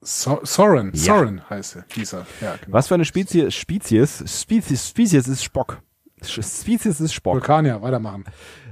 so 0.00 0.40
Soren. 0.42 0.92
Ja. 0.94 1.18
Soren 1.18 1.50
heißt 1.50 1.76
er, 1.76 1.84
hieß 1.92 2.14
er. 2.14 2.26
Ja, 2.40 2.56
genau. 2.56 2.72
Was 2.72 2.88
für 2.88 2.94
eine 2.94 3.04
Spezies, 3.04 3.54
Spezies, 3.54 4.40
Spezies, 4.40 4.88
Spezies 4.88 5.28
ist 5.28 5.42
Spock. 5.42 5.82
Spezies 6.22 7.00
ist 7.00 7.12
Spock. 7.12 7.34
Vulkanier, 7.34 7.82
weitermachen. 7.82 8.24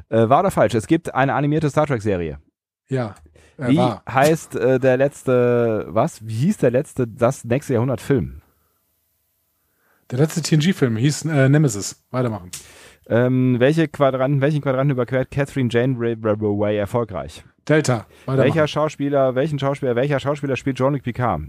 Äh, 0.09 0.29
wahr 0.29 0.41
oder 0.41 0.51
falsch? 0.51 0.75
Es 0.75 0.87
gibt 0.87 1.15
eine 1.15 1.35
animierte 1.35 1.69
Star 1.69 1.87
Trek 1.87 2.03
Serie. 2.03 2.39
Ja, 2.89 3.15
äh, 3.59 3.69
Wie 3.69 3.77
war. 3.79 4.03
heißt 4.09 4.57
äh, 4.57 4.79
der 4.79 4.97
letzte, 4.97 5.87
was? 5.89 6.27
Wie 6.27 6.35
hieß 6.35 6.59
der 6.59 6.71
letzte, 6.71 7.07
das 7.07 7.45
nächste 7.45 7.75
Jahrhundert 7.75 8.01
Film? 8.01 8.43
Der 10.11 10.19
letzte 10.19 10.43
TNG-Film 10.43 10.97
hieß 10.97 11.25
äh, 11.25 11.49
Nemesis. 11.49 12.05
Weitermachen. 12.11 12.51
Ähm, 13.09 13.57
welche 13.59 13.89
Quadranten, 13.89 14.41
welchen 14.41 14.61
Quadranten 14.61 14.91
überquert 14.91 15.31
Catherine 15.31 15.69
Jane 15.71 15.99
Way 15.99 16.77
erfolgreich? 16.77 17.45
Delta. 17.69 18.07
Welcher 18.27 18.69
Schauspieler, 18.69 19.35
welchen 19.35 19.59
Schauspieler, 19.59 19.97
welcher 19.97 20.21
Schauspieler 20.21 20.57
spielt 20.57 20.77
Jean-Luc 20.77 21.03
Picard? 21.03 21.43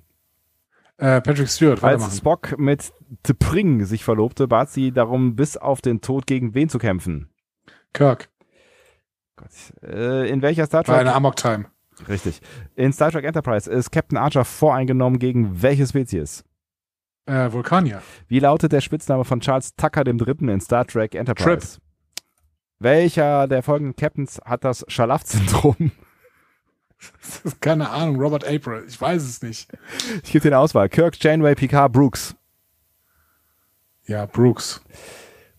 Äh, 0.97 1.21
Patrick 1.21 1.47
Stewart. 1.47 1.83
Als. 1.83 2.17
Spock 2.17 2.57
mit 2.57 2.91
T'Pring 3.23 3.85
sich 3.85 4.03
verlobte, 4.03 4.47
bat 4.47 4.69
sie 4.71 4.91
darum, 4.91 5.35
bis 5.35 5.55
auf 5.55 5.81
den 5.81 6.01
Tod 6.01 6.25
gegen 6.25 6.55
wen 6.55 6.69
zu 6.69 6.79
kämpfen? 6.79 7.29
Kirk. 7.93 8.29
Gott. 9.37 9.49
Äh, 9.81 10.29
in 10.29 10.41
welcher 10.41 10.65
Star 10.65 10.83
Bei 10.83 10.93
Trek? 10.93 11.01
einer 11.01 11.15
Amok-Time. 11.15 11.65
Richtig. 12.07 12.41
In 12.75 12.91
Star 12.93 13.11
Trek 13.11 13.23
Enterprise 13.25 13.69
ist 13.71 13.91
Captain 13.91 14.17
Archer 14.17 14.45
voreingenommen 14.45 15.17
gegen 15.19 15.61
welche 15.61 15.87
Spezies? 15.87 16.43
Äh, 17.25 17.51
Vulkanier. 17.51 18.01
Wie 18.27 18.39
lautet 18.39 18.71
der 18.71 18.81
Spitzname 18.81 19.25
von 19.25 19.39
Charles 19.39 19.75
Tucker 19.75 20.03
dem 20.03 20.17
Dritten 20.17 20.47
in 20.49 20.61
Star 20.61 20.85
Trek 20.85 21.15
Enterprise? 21.15 21.79
Welcher 22.79 23.47
der 23.47 23.63
folgenden 23.63 23.95
Captains 23.95 24.39
hat 24.45 24.63
das 24.63 24.85
Schalaft-Syndrom? 24.87 25.91
Keine 27.59 27.89
Ahnung, 27.89 28.19
Robert 28.21 28.45
April. 28.45 28.85
Ich 28.87 28.99
weiß 28.99 29.23
es 29.23 29.41
nicht. 29.41 29.69
Ich 30.23 30.31
gebe 30.31 30.43
dir 30.43 30.49
eine 30.49 30.59
Auswahl. 30.59 30.89
Kirk, 30.89 31.21
Janeway, 31.21 31.55
Picard, 31.55 31.91
Brooks. 31.91 32.35
Ja, 34.05 34.25
Brooks. 34.25 34.81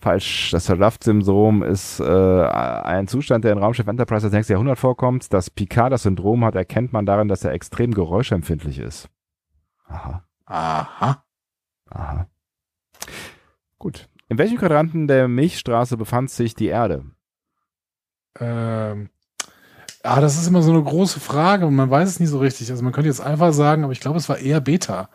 Falsch. 0.00 0.50
Das 0.52 0.66
Schalaft-Syndrom 0.66 1.62
ist 1.62 2.00
äh, 2.00 2.04
ein 2.04 3.08
Zustand, 3.08 3.44
der 3.44 3.52
in 3.52 3.58
Raumschiff 3.58 3.86
Enterprise 3.86 4.26
das 4.26 4.32
nächste 4.32 4.52
Jahrhundert 4.52 4.78
vorkommt. 4.78 5.32
Das 5.32 5.50
Picard 5.50 5.92
das 5.92 6.04
Syndrom 6.04 6.44
hat, 6.44 6.54
erkennt 6.54 6.92
man 6.92 7.04
daran, 7.04 7.28
dass 7.28 7.44
er 7.44 7.52
extrem 7.52 7.92
geräuschempfindlich 7.92 8.78
ist. 8.78 9.08
Aha. 9.86 10.24
Aha. 10.46 11.24
Aha. 11.90 12.26
Gut. 13.78 14.08
In 14.28 14.38
welchem 14.38 14.58
Quadranten 14.58 15.08
der 15.08 15.26
Milchstraße 15.26 15.96
befand 15.96 16.30
sich 16.30 16.54
die 16.54 16.66
Erde? 16.66 17.04
Ähm, 18.38 19.08
ah, 20.02 20.20
das 20.20 20.38
ist 20.38 20.46
immer 20.46 20.62
so 20.62 20.70
eine 20.70 20.82
große 20.82 21.18
Frage 21.18 21.66
und 21.66 21.74
man 21.74 21.90
weiß 21.90 22.08
es 22.08 22.20
nicht 22.20 22.28
so 22.28 22.38
richtig. 22.38 22.70
Also 22.70 22.84
man 22.84 22.92
könnte 22.92 23.08
jetzt 23.08 23.20
Alpha 23.20 23.52
sagen, 23.52 23.84
aber 23.84 23.92
ich 23.92 24.00
glaube, 24.00 24.18
es 24.18 24.28
war 24.28 24.38
eher 24.38 24.60
Beta. 24.60 25.08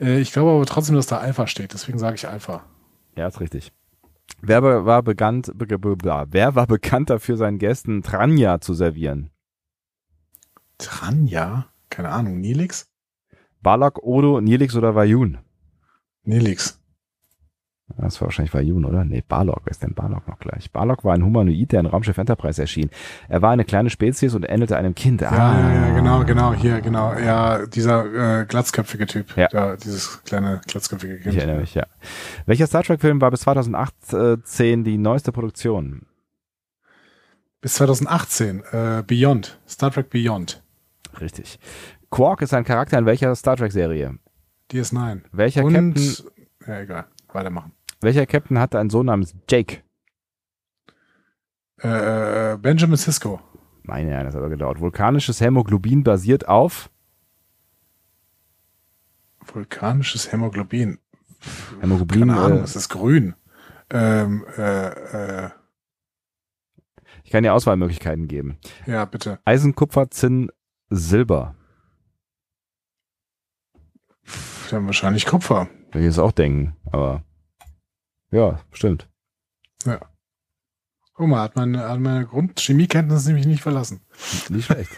Äh, 0.00 0.20
ich 0.20 0.32
glaube 0.32 0.52
aber 0.52 0.64
trotzdem, 0.64 0.94
dass 0.94 1.06
da 1.06 1.18
Alpha 1.18 1.46
steht. 1.46 1.74
Deswegen 1.74 1.98
sage 1.98 2.14
ich 2.14 2.28
Alpha. 2.28 2.64
Ja, 3.16 3.26
ist 3.26 3.40
richtig. 3.40 3.72
Wer 4.40 4.84
war 4.84 5.02
bekannt, 5.02 5.52
wer 5.54 6.54
war 6.54 6.66
bekannt 6.66 7.10
dafür, 7.10 7.36
seinen 7.36 7.58
Gästen 7.58 8.02
Tranja 8.02 8.60
zu 8.60 8.74
servieren? 8.74 9.30
Tranja? 10.78 11.66
Keine 11.90 12.08
Ahnung. 12.08 12.40
Nilix? 12.40 12.90
Balak, 13.62 14.02
Odo, 14.02 14.40
Nilix 14.40 14.74
oder 14.74 14.94
Vayun? 14.96 15.38
Nilix. 16.24 16.81
Das 17.98 18.20
war 18.20 18.28
wahrscheinlich 18.28 18.54
Vayun, 18.54 18.84
oder? 18.84 19.04
Nee, 19.04 19.22
Barlog. 19.26 19.60
Wer 19.64 19.70
ist 19.70 19.82
denn 19.82 19.94
Barlog 19.94 20.26
noch 20.26 20.38
gleich? 20.38 20.70
Barlog 20.72 21.04
war 21.04 21.14
ein 21.14 21.24
Humanoid, 21.24 21.72
der 21.72 21.80
in 21.80 21.86
Raumschiff 21.86 22.16
Enterprise 22.16 22.60
erschien. 22.60 22.90
Er 23.28 23.42
war 23.42 23.50
eine 23.50 23.64
kleine 23.64 23.90
Spezies 23.90 24.34
und 24.34 24.44
ähnelte 24.44 24.76
einem 24.76 24.94
Kind. 24.94 25.20
Ja, 25.20 25.32
ja, 25.32 25.88
ja, 25.88 25.94
genau, 25.94 26.24
genau, 26.24 26.54
hier, 26.54 26.80
genau. 26.80 27.12
Ja, 27.14 27.66
dieser 27.66 28.40
äh, 28.40 28.46
glatzköpfige 28.46 29.06
Typ. 29.06 29.36
Ja. 29.36 29.48
Da, 29.48 29.76
dieses 29.76 30.22
kleine 30.24 30.60
glatzköpfige 30.66 31.18
Kind. 31.18 31.34
Ich 31.34 31.38
erinnere 31.38 31.60
mich, 31.60 31.74
ja. 31.74 31.86
Welcher 32.46 32.66
Star 32.66 32.82
Trek-Film 32.82 33.20
war 33.20 33.30
bis 33.30 33.40
2018 33.40 34.84
die 34.84 34.96
neueste 34.96 35.32
Produktion? 35.32 36.06
Bis 37.60 37.74
2018, 37.74 38.62
äh, 38.72 39.02
Beyond, 39.06 39.60
Star 39.68 39.90
Trek 39.92 40.10
Beyond, 40.10 40.62
Richtig. 41.20 41.58
Quark 42.10 42.42
ist 42.42 42.54
ein 42.54 42.64
Charakter 42.64 42.98
in 42.98 43.06
welcher 43.06 43.34
Star 43.34 43.56
Trek-Serie? 43.56 44.18
DS9. 44.70 45.22
Welcher 45.32 45.64
Und, 45.64 45.94
Captain, 45.94 46.14
ja, 46.66 46.80
egal, 46.80 47.04
weitermachen. 47.34 47.72
welcher 48.00 48.26
Captain 48.26 48.58
hatte 48.58 48.78
einen 48.78 48.90
Sohn 48.90 49.06
namens 49.06 49.34
Jake? 49.48 49.82
Äh, 51.78 52.56
Benjamin 52.58 52.96
Sisko. 52.96 53.40
Meine 53.84 54.10
Herren, 54.10 54.26
das 54.26 54.34
hat 54.34 54.40
aber 54.40 54.50
gedauert. 54.50 54.80
Vulkanisches 54.80 55.40
Hämoglobin 55.40 56.04
basiert 56.04 56.48
auf 56.48 56.90
Vulkanisches 59.52 60.30
Hämoglobin. 60.30 60.98
Hämoglobin. 61.80 62.28
Keine 62.28 62.40
Ahnung, 62.40 62.58
Äh, 62.60 62.62
es 62.62 62.76
ist 62.76 62.88
grün. 62.88 63.34
Ähm, 63.90 64.46
äh, 64.56 64.86
äh, 65.46 65.50
ich 67.24 67.30
kann 67.32 67.42
dir 67.42 67.52
Auswahlmöglichkeiten 67.52 68.28
geben. 68.28 68.58
ja, 68.86 69.04
bitte. 69.04 69.40
Eisen, 69.44 69.74
Kupfer, 69.74 70.10
Zinn, 70.10 70.50
Silber. 70.90 71.56
Wir 74.68 74.78
haben 74.78 74.86
wahrscheinlich 74.86 75.26
Kupfer. 75.26 75.68
Würde 75.92 76.00
ich 76.00 76.06
jetzt 76.06 76.18
auch 76.18 76.32
denken, 76.32 76.74
aber 76.90 77.22
ja, 78.30 78.58
stimmt. 78.72 79.08
Guck 81.14 81.28
mal, 81.28 81.42
hat 81.42 81.54
meine, 81.54 81.88
hat 81.88 82.00
meine 82.00 82.26
Grundchemiekenntnis 82.26 83.26
nämlich 83.26 83.46
nicht 83.46 83.62
verlassen. 83.62 84.00
Nicht 84.48 84.64
schlecht. 84.64 84.90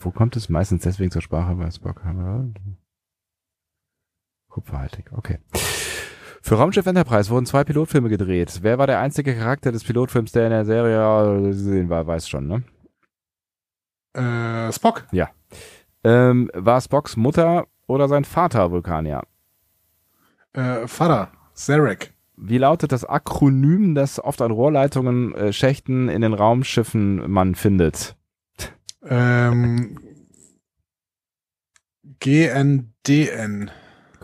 Wo 0.00 0.10
kommt 0.10 0.36
es 0.36 0.48
meistens 0.48 0.82
deswegen 0.82 1.10
zur 1.10 1.22
Sprache 1.22 1.54
bei 1.54 1.70
Spock? 1.70 2.02
Kupferhaltig, 4.48 5.12
okay. 5.12 5.38
Für 6.42 6.56
Raumschiff 6.56 6.86
Enterprise 6.86 7.30
wurden 7.30 7.46
zwei 7.46 7.62
Pilotfilme 7.64 8.08
gedreht. 8.08 8.58
Wer 8.62 8.78
war 8.78 8.86
der 8.86 8.98
einzige 8.98 9.36
Charakter 9.36 9.70
des 9.70 9.84
Pilotfilms, 9.84 10.32
der 10.32 10.44
in 10.44 10.50
der 10.50 10.64
Serie 10.64 11.42
gesehen 11.42 11.88
war, 11.88 12.06
weiß 12.06 12.28
schon, 12.28 12.48
ne? 12.48 12.64
Äh, 14.14 14.72
Spock. 14.72 15.06
Ähm, 16.02 16.50
war 16.54 16.80
Spocks 16.80 17.16
Mutter 17.16 17.68
oder 17.90 18.08
sein 18.08 18.24
Vater 18.24 18.70
Vulkanier? 18.70 19.22
Äh, 20.52 20.86
Vater. 20.86 21.32
Zarek. 21.54 22.14
Wie 22.36 22.58
lautet 22.58 22.92
das 22.92 23.04
Akronym, 23.04 23.94
das 23.94 24.22
oft 24.22 24.40
an 24.40 24.50
Rohrleitungen, 24.50 25.34
äh, 25.34 25.52
Schächten 25.52 26.08
in 26.08 26.22
den 26.22 26.32
Raumschiffen 26.32 27.30
man 27.30 27.54
findet? 27.54 28.16
Ähm, 29.02 29.98
GNDN. 32.20 33.70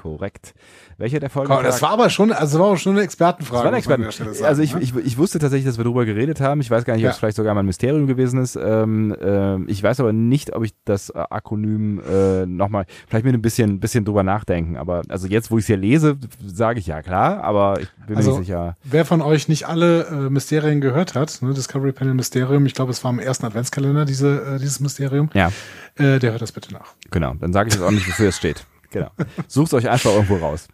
Korrekt. 0.06 0.54
Welcher 0.98 1.20
der 1.20 1.28
folgenden 1.30 1.62
Das 1.64 1.82
war 1.82 1.90
aber 1.90 2.08
schon, 2.08 2.32
also 2.32 2.58
war 2.58 2.76
schon 2.78 2.92
eine 2.92 3.02
Expertenfrage. 3.02 3.56
Das 3.56 3.64
war 3.64 3.68
eine 3.68 4.06
Experten. 4.06 4.32
sagen, 4.34 4.44
also 4.46 4.62
ich, 4.62 4.74
ne? 4.74 4.80
ich, 4.80 4.94
ich 4.96 5.18
wusste 5.18 5.38
tatsächlich, 5.38 5.66
dass 5.66 5.76
wir 5.78 5.84
darüber 5.84 6.04
geredet 6.06 6.40
haben. 6.40 6.60
Ich 6.60 6.70
weiß 6.70 6.84
gar 6.84 6.94
nicht, 6.96 7.04
ob 7.04 7.10
es 7.10 7.16
Ja. 7.16 7.18
vielleicht 7.18 7.36
sogar 7.36 7.52
mal 7.54 7.60
ein 7.60 7.66
Mysterium 7.66 8.06
gewesen 8.06 8.40
ist. 8.40 8.56
Ähm, 8.56 9.14
ähm, 9.20 9.66
ich 9.68 9.82
weiß 9.82 10.00
aber 10.00 10.12
nicht, 10.12 10.54
ob 10.54 10.64
ich 10.64 10.72
das 10.84 11.10
äh, 11.10 11.18
Akronym 11.30 12.00
äh, 12.00 12.46
nochmal, 12.46 12.86
vielleicht 13.08 13.24
mit 13.26 13.34
ein 13.34 13.42
bisschen, 13.42 13.78
bisschen 13.80 14.04
drüber 14.04 14.22
nachdenken. 14.22 14.76
Aber 14.76 15.02
also 15.08 15.26
jetzt, 15.28 15.50
wo 15.50 15.58
ich 15.58 15.64
es 15.64 15.66
hier 15.66 15.76
lese, 15.76 16.16
sage 16.46 16.78
ich 16.78 16.86
ja 16.86 17.02
klar, 17.02 17.42
aber 17.44 17.80
ich 17.80 17.88
bin 18.06 18.14
mir 18.14 18.16
Also- 18.18 18.38
nicht 18.38 18.46
sicher. 18.46 18.74
Wer 18.84 19.04
von 19.04 19.20
euch 19.20 19.48
nicht 19.48 19.66
alle 19.68 20.04
äh, 20.06 20.30
Mysterien 20.30 20.80
gehört 20.80 21.14
hat, 21.14 21.42
ne, 21.42 21.52
Discovery 21.52 21.92
Panel 21.92 22.14
Mysterium, 22.14 22.64
ich 22.66 22.74
glaube, 22.74 22.90
es 22.92 23.02
war 23.04 23.10
im 23.10 23.18
ersten 23.18 23.44
Adventskalender, 23.46 24.04
diese, 24.04 24.54
äh, 24.54 24.58
dieses 24.58 24.80
Mysterium, 24.80 25.28
Ja, 25.34 25.48
äh, 25.96 26.18
der 26.18 26.30
hört 26.32 26.42
das 26.42 26.52
bitte 26.52 26.72
nach. 26.72 26.94
genau. 27.10 27.34
Dann 27.34 27.52
sage 27.52 27.68
ich 27.68 27.74
jetzt 27.74 27.82
auch 27.82 27.90
nicht, 27.90 28.06
wofür 28.08 28.28
es 28.28 28.36
steht. 28.36 28.64
Genau. 28.90 29.10
Sucht 29.48 29.74
euch 29.74 29.88
einfach 29.88 30.10
irgendwo 30.12 30.36
raus. 30.36 30.68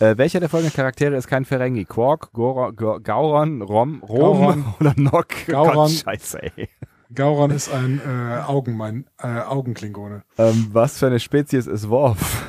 Äh, 0.00 0.16
welcher 0.18 0.40
der 0.40 0.48
folgenden 0.48 0.74
Charaktere 0.74 1.16
ist 1.16 1.28
kein 1.28 1.44
Ferengi? 1.44 1.84
Quark, 1.84 2.32
Goro, 2.32 2.72
Go- 2.72 2.98
Gauron, 3.00 3.62
Rom, 3.62 4.02
Rom 4.02 4.18
Gauron. 4.40 4.74
oder 4.80 4.92
Nock? 4.96 5.28
Gauron. 5.46 5.74
Gott, 5.74 5.90
scheiße, 5.92 6.42
ey. 6.42 6.68
Gauron 7.14 7.50
ist 7.52 7.72
ein 7.72 8.00
äh, 8.04 8.40
Augenmann, 8.42 9.06
äh, 9.22 9.28
Augenklingone. 9.42 10.24
Ähm, 10.36 10.68
was 10.72 10.98
für 10.98 11.06
eine 11.06 11.20
Spezies 11.20 11.66
ist 11.68 11.88
Worf? 11.88 12.48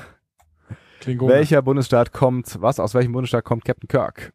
Klingone. 1.02 1.34
Welcher 1.34 1.62
Bundesstaat 1.62 2.12
kommt, 2.12 2.60
was, 2.62 2.80
aus 2.80 2.96
welchem 2.96 3.12
Bundesstaat 3.12 3.44
kommt 3.44 3.64
Captain 3.64 3.88
Kirk? 3.88 4.34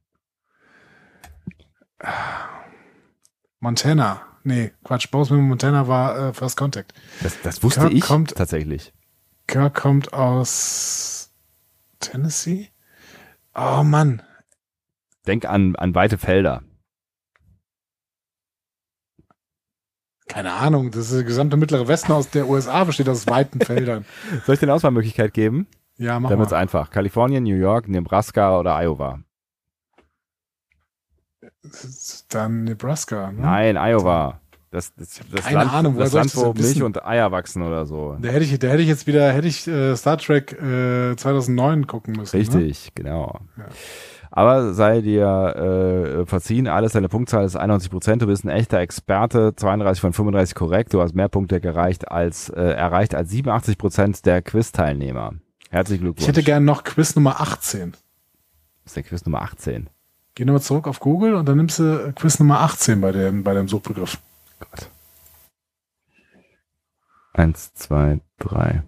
Montana. 3.59 4.23
Nee, 4.43 4.73
Quatsch, 4.85 5.11
Bozeman, 5.11 5.43
Montana 5.49 5.87
war 5.87 6.29
äh, 6.29 6.33
First 6.33 6.57
Contact. 6.57 6.95
Das, 7.23 7.41
das 7.43 7.63
wusste 7.63 7.81
Kirk 7.81 7.93
ich 7.93 8.01
kommt- 8.03 8.35
tatsächlich. 8.37 8.93
Kirk 9.51 9.75
kommt 9.75 10.13
aus 10.13 11.33
Tennessee? 11.99 12.69
Oh 13.53 13.83
Mann. 13.83 14.23
Denk 15.27 15.45
an, 15.45 15.75
an 15.75 15.93
weite 15.93 16.19
Felder. 16.19 16.63
Keine 20.29 20.53
Ahnung, 20.53 20.93
das 20.93 21.07
ist 21.07 21.15
der 21.15 21.25
gesamte 21.25 21.57
mittlere 21.57 21.89
Westen 21.89 22.13
aus 22.13 22.31
der 22.31 22.49
USA 22.49 22.85
besteht 22.85 23.09
aus 23.09 23.27
weiten 23.27 23.59
Feldern. 23.59 24.05
Soll 24.47 24.55
ich 24.55 24.61
dir 24.61 24.67
eine 24.67 24.75
Auswahlmöglichkeit 24.75 25.35
geben? 25.35 25.67
Ja, 25.97 26.21
mach 26.21 26.31
Dann 26.31 26.39
mal. 26.39 26.55
einfach. 26.55 26.91
Kalifornien, 26.91 27.43
New 27.43 27.57
York, 27.57 27.89
Nebraska 27.89 28.57
oder 28.57 28.77
Iowa? 28.77 29.19
Dann 32.29 32.63
Nebraska. 32.63 33.33
Ne? 33.33 33.41
Nein, 33.41 33.77
Iowa. 33.77 34.40
Das, 34.71 34.95
das, 34.95 35.21
das 35.33 35.45
keine 35.45 35.57
Land, 35.57 35.73
Ahnung, 35.73 35.99
das 35.99 36.13
Land, 36.13 36.37
wo 36.37 36.53
Milch 36.53 36.81
und 36.83 37.05
Eier 37.05 37.33
wachsen 37.33 37.63
oder 37.63 37.87
so. 37.87 38.17
Da 38.21 38.29
hätte 38.29 38.45
ich, 38.45 38.57
da 38.57 38.69
hätte 38.69 38.83
ich 38.83 38.89
jetzt 38.89 39.09
wieder, 39.09 39.33
hätte 39.33 39.49
ich 39.49 39.67
äh, 39.67 39.97
Star 39.97 40.17
Trek 40.17 40.53
äh, 40.53 41.17
2009 41.17 41.89
gucken 41.89 42.15
müssen. 42.15 42.37
Ne? 42.37 42.43
Richtig, 42.43 42.93
genau. 42.95 43.41
Ja. 43.57 43.65
Aber 44.31 44.73
sei 44.75 45.01
dir 45.01 46.21
äh, 46.21 46.27
verziehen, 46.27 46.69
alles 46.69 46.93
deine 46.93 47.09
Punktzahl 47.09 47.45
ist 47.45 47.57
91 47.57 47.91
Prozent. 47.91 48.23
Du 48.23 48.27
bist 48.27 48.45
ein 48.45 48.49
echter 48.49 48.79
Experte, 48.79 49.55
32 49.57 50.01
von 50.01 50.13
35 50.13 50.55
korrekt. 50.55 50.95
Du 50.95 51.03
hast 51.03 51.17
mehr 51.17 51.29
Punkte 51.29 51.61
gereicht 51.61 52.09
als 52.09 52.49
äh, 52.49 52.61
erreicht 52.61 53.17
als 53.17 53.31
87 53.31 53.77
Prozent 53.77 54.25
der 54.25 54.41
Quiz-Teilnehmer. 54.41 55.33
Herzlichen 55.71 56.03
Glückwunsch. 56.03 56.23
Ich 56.23 56.29
hätte 56.29 56.45
gern 56.45 56.65
noch 56.65 56.85
Quiz 56.85 57.17
Nummer 57.17 57.41
18. 57.41 57.91
Das 57.91 57.99
ist 58.87 58.97
der 58.97 59.03
Quiz 59.03 59.25
Nummer 59.25 59.43
18. 59.43 59.91
Geh 60.37 60.45
nochmal 60.45 60.63
zurück 60.63 60.87
auf 60.87 61.01
Google 61.01 61.35
und 61.35 61.49
dann 61.49 61.57
nimmst 61.57 61.81
du 61.81 62.13
Quiz 62.15 62.39
Nummer 62.39 62.61
18 62.61 63.01
bei 63.01 63.11
dem, 63.11 63.43
bei 63.43 63.53
dem 63.53 63.67
Suchbegriff. 63.67 64.19
Gott. 64.61 64.91
Eins, 67.33 67.73
zwei, 67.75 68.21
drei, 68.39 68.83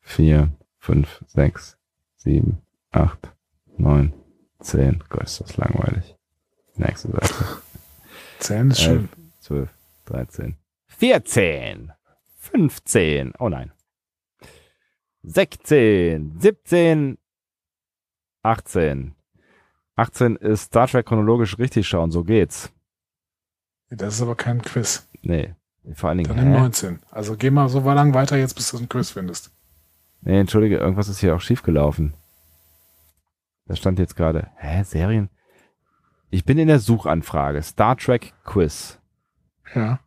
vier, 0.00 0.50
fünf, 0.78 1.22
sechs, 1.26 1.76
sieben, 2.16 2.62
acht, 2.92 3.32
neun, 3.76 4.12
zehn. 4.60 5.02
Gott, 5.08 5.24
ist 5.24 5.40
das 5.40 5.56
langweilig. 5.56 6.16
Nächste 6.76 7.10
Seite. 7.10 7.34
Zählen 8.38 8.70
ist 8.70 8.80
schön. 8.80 9.08
12, 9.40 9.70
13, 10.06 10.56
14, 10.88 11.92
15, 12.36 13.32
oh 13.38 13.48
nein. 13.48 13.72
16, 15.22 16.38
17, 16.38 17.18
18. 18.42 19.14
18 19.96 20.36
ist 20.36 20.64
Star 20.64 20.86
Trek 20.86 21.06
chronologisch 21.06 21.58
richtig 21.58 21.88
schauen, 21.88 22.10
so 22.10 22.22
geht's. 22.22 22.72
Das 23.88 24.14
ist 24.14 24.22
aber 24.22 24.34
kein 24.34 24.62
Quiz. 24.62 25.08
Nee, 25.26 25.56
vor 25.94 26.08
allen 26.08 26.18
Dingen. 26.18 26.28
Dann 26.28 26.44
nimm 26.44 26.54
hä? 26.54 26.60
19. 26.60 27.00
Also 27.10 27.36
geh 27.36 27.50
mal 27.50 27.68
so 27.68 27.80
lang 27.80 28.14
weiter 28.14 28.36
jetzt, 28.36 28.54
bis 28.54 28.70
du 28.70 28.76
einen 28.76 28.88
Quiz 28.88 29.10
findest. 29.10 29.50
Nee, 30.20 30.38
entschuldige, 30.38 30.76
irgendwas 30.76 31.08
ist 31.08 31.18
hier 31.18 31.34
auch 31.34 31.40
schiefgelaufen. 31.40 32.14
Da 33.66 33.74
stand 33.74 33.98
jetzt 33.98 34.14
gerade, 34.14 34.50
hä, 34.56 34.84
Serien? 34.84 35.28
Ich 36.30 36.44
bin 36.44 36.58
in 36.58 36.68
der 36.68 36.78
Suchanfrage. 36.78 37.60
Star 37.62 37.96
Trek 37.96 38.34
Quiz. 38.44 39.00
Ja. 39.74 39.98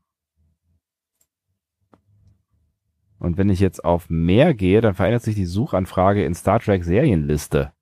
Und 3.19 3.37
wenn 3.37 3.49
ich 3.49 3.59
jetzt 3.59 3.83
auf 3.83 4.09
mehr 4.09 4.53
gehe, 4.53 4.79
dann 4.79 4.95
verändert 4.95 5.23
sich 5.23 5.35
die 5.35 5.45
Suchanfrage 5.45 6.23
in 6.23 6.33
Star 6.33 6.61
Trek 6.61 6.85
Serienliste. 6.85 7.73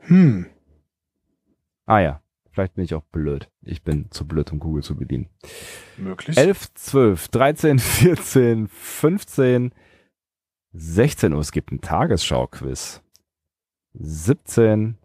Hm. 0.00 0.50
Ah 1.86 2.00
ja, 2.00 2.23
vielleicht 2.54 2.74
bin 2.74 2.84
ich 2.84 2.94
auch 2.94 3.02
blöd. 3.02 3.50
Ich 3.62 3.82
bin 3.82 4.10
zu 4.10 4.26
blöd, 4.26 4.52
um 4.52 4.60
Google 4.60 4.82
zu 4.82 4.96
bedienen. 4.96 5.28
Möglich. 5.96 6.38
11, 6.38 6.74
12, 6.74 7.28
13, 7.28 7.78
14, 7.78 8.68
15, 8.68 9.72
16 10.72 11.32
Uhr. 11.32 11.40
Es 11.40 11.52
gibt 11.52 11.72
ein 11.72 11.80
Tagesschau-Quiz. 11.80 13.02
17, 13.94 14.98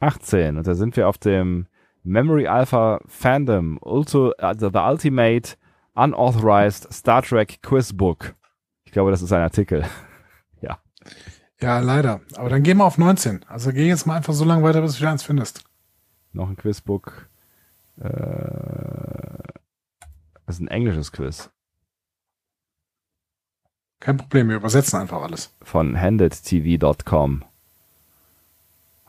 18. 0.00 0.56
Und 0.58 0.66
da 0.66 0.74
sind 0.74 0.96
wir 0.96 1.08
auf 1.08 1.18
dem 1.18 1.66
Memory 2.02 2.46
Alpha 2.46 3.00
Fandom, 3.06 3.78
also 3.82 4.32
The 4.38 4.70
Ultimate 4.74 5.56
Unauthorized 5.94 6.92
Star 6.92 7.22
Trek 7.22 7.62
Quiz 7.62 7.92
Book. 7.92 8.34
Ich 8.84 8.92
glaube, 8.92 9.10
das 9.10 9.22
ist 9.22 9.32
ein 9.32 9.42
Artikel. 9.42 9.84
ja. 10.60 10.78
Ja, 11.60 11.78
leider. 11.78 12.20
Aber 12.36 12.48
dann 12.48 12.62
gehen 12.64 12.78
wir 12.78 12.84
auf 12.84 12.98
19. 12.98 13.44
Also 13.48 13.72
geh 13.72 13.86
jetzt 13.86 14.06
mal 14.06 14.16
einfach 14.16 14.34
so 14.34 14.44
lange 14.44 14.64
weiter, 14.64 14.82
bis 14.82 14.94
du 14.94 15.00
wieder 15.00 15.12
eins 15.12 15.22
findest. 15.22 15.64
Noch 16.34 16.48
ein 16.48 16.56
Quizbook. 16.56 17.28
Äh, 18.00 18.04
das 20.46 20.56
ist 20.56 20.60
ein 20.60 20.68
englisches 20.68 21.12
Quiz 21.12 21.50
Kein 24.00 24.16
Problem, 24.18 24.48
wir 24.48 24.56
übersetzen 24.56 25.00
einfach 25.00 25.22
alles. 25.22 25.54
von 25.62 25.98
handedtv.com. 25.98 27.44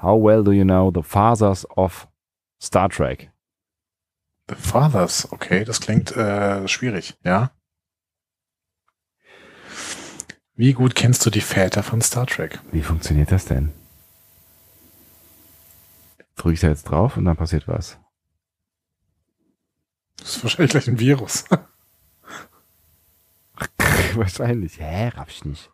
How 0.01 0.23
well 0.23 0.43
do 0.43 0.51
you 0.51 0.63
know 0.63 0.91
the 0.93 1.01
fathers 1.01 1.65
of 1.75 2.07
Star 2.61 2.89
Trek? 2.89 3.31
The 4.47 4.55
Fathers, 4.55 5.27
okay, 5.31 5.65
das 5.65 5.81
klingt 5.81 6.15
äh, 6.15 6.67
schwierig, 6.67 7.17
ja. 7.23 7.51
Wie 10.53 10.73
gut 10.73 10.93
kennst 10.93 11.25
du 11.25 11.31
die 11.31 11.41
Väter 11.41 11.81
von 11.81 12.01
Star 12.01 12.27
Trek? 12.27 12.59
Wie 12.71 12.83
funktioniert 12.83 13.31
das 13.31 13.45
denn? 13.45 13.73
Drücke 16.35 16.53
ich 16.53 16.59
da 16.59 16.67
jetzt 16.67 16.83
drauf 16.83 17.17
und 17.17 17.25
dann 17.25 17.37
passiert 17.37 17.67
was. 17.67 17.99
Das 20.17 20.37
ist 20.37 20.43
wahrscheinlich 20.43 20.71
gleich 20.71 20.87
ein 20.87 20.99
Virus. 20.99 21.45
Wahrscheinlich. 24.15 24.79
Hä, 24.79 25.09
raff 25.09 25.29
ich 25.29 25.45
nicht. 25.45 25.71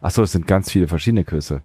Ach 0.00 0.10
so, 0.10 0.22
es 0.22 0.32
sind 0.32 0.46
ganz 0.46 0.70
viele 0.70 0.88
verschiedene 0.88 1.24
Quizze. 1.24 1.62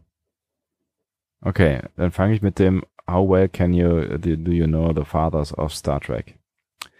Okay, 1.42 1.82
dann 1.96 2.12
fange 2.12 2.34
ich 2.34 2.42
mit 2.42 2.60
dem 2.60 2.84
How 3.10 3.30
well 3.30 3.50
can 3.50 3.74
you 3.74 4.18
do, 4.18 4.36
do 4.38 4.52
you 4.52 4.66
know 4.66 4.94
the 4.94 5.04
fathers 5.04 5.54
of 5.58 5.74
Star 5.74 6.00
Trek? 6.00 6.40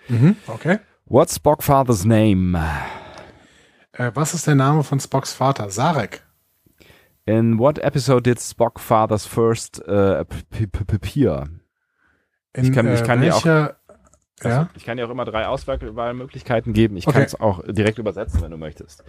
mhm, 0.10 0.36
okay. 0.48 0.80
What's 1.06 1.36
Spock 1.36 1.64
father's 1.64 2.04
name? 2.04 2.58
Äh, 3.94 4.12
was 4.16 4.34
ist 4.34 4.48
der 4.48 4.56
Name 4.56 4.84
von 4.84 5.00
Spocks 5.00 5.34
Vater? 5.34 5.70
Sarek. 5.70 6.23
In 7.26 7.58
what 7.58 7.80
episode 7.80 8.24
did 8.24 8.40
Spock 8.42 8.80
father's 8.80 9.26
first 9.26 9.80
uh, 9.88 10.24
p- 10.50 10.68
appear? 10.94 11.48
In, 12.54 12.66
Ich 12.66 12.74
kann- 12.74 12.92
ich 12.94 13.02
äh, 13.02 13.04
kann 13.06 13.22
dir 13.22 13.34
auch- 13.36 13.46
welcher, 13.46 13.78
ja, 14.44 14.50
Also, 14.60 14.68
ich 14.76 14.84
kann 14.86 14.98
dir 14.98 15.06
auch 15.08 15.10
immer 15.12 15.24
drei 15.26 15.48
Auswahlmöglichkeiten 15.48 16.74
geben. 16.74 16.98
Ich 16.98 17.08
Okay. 17.08 17.14
kann 17.20 17.26
es 17.26 17.40
auch 17.40 17.64
direkt 17.66 17.98
übersetzen, 17.98 18.42
wenn 18.42 18.52
du 18.52 18.58
möchtest. 18.58 19.04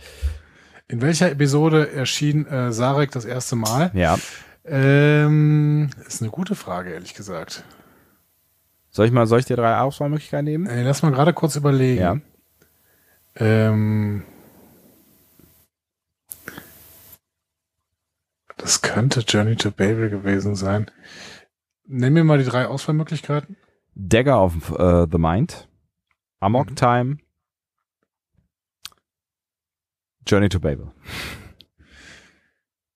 in 0.87 1.01
welcher 1.03 1.31
Episode 1.31 1.91
erschien 1.93 2.47
äh, 2.47 2.71
Sarek 2.73 3.11
das 3.11 3.25
erste 3.25 3.57
Mal? 3.57 3.91
Ja. 3.95 4.19
Ähm, 4.67 5.91
ist 6.07 6.21
eine 6.23 6.31
gute 6.31 6.55
Frage, 6.55 6.91
ehrlich 6.93 7.15
gesagt. 7.15 7.65
Soll 8.91 9.07
ich 9.07 9.13
mal, 9.13 9.27
soll 9.27 9.41
ich 9.41 9.47
dir 9.47 9.57
drei 9.57 9.79
Auswahlmöglichkeiten 9.79 10.45
nehmen? 10.45 10.67
Äh, 10.67 10.83
lass 10.85 11.03
mal 11.03 11.11
gerade 11.11 11.33
kurz 11.33 11.57
überlegen. 11.57 12.01
Ja. 12.01 12.17
Ähm, 13.37 14.25
das 18.65 18.81
könnte 18.81 19.21
Journey 19.21 19.57
to 19.57 19.71
Babel 19.71 20.09
gewesen 20.09 20.55
sein. 20.57 20.91
Nenn 21.87 22.15
mir 22.15 22.25
mal 22.25 22.39
die 22.39 22.47
drei 22.47 22.67
Auswahlmöglichkeiten. 22.67 23.59
Dagger 23.95 24.43
of 24.43 24.71
uh, 24.71 25.07
the 25.11 25.19
Mind, 25.19 25.69
Amok 26.41 26.71
Mhm. 26.71 26.77
Time, 26.77 27.19
Journey 30.27 30.49
to 30.49 30.59
Babel. 30.61 30.93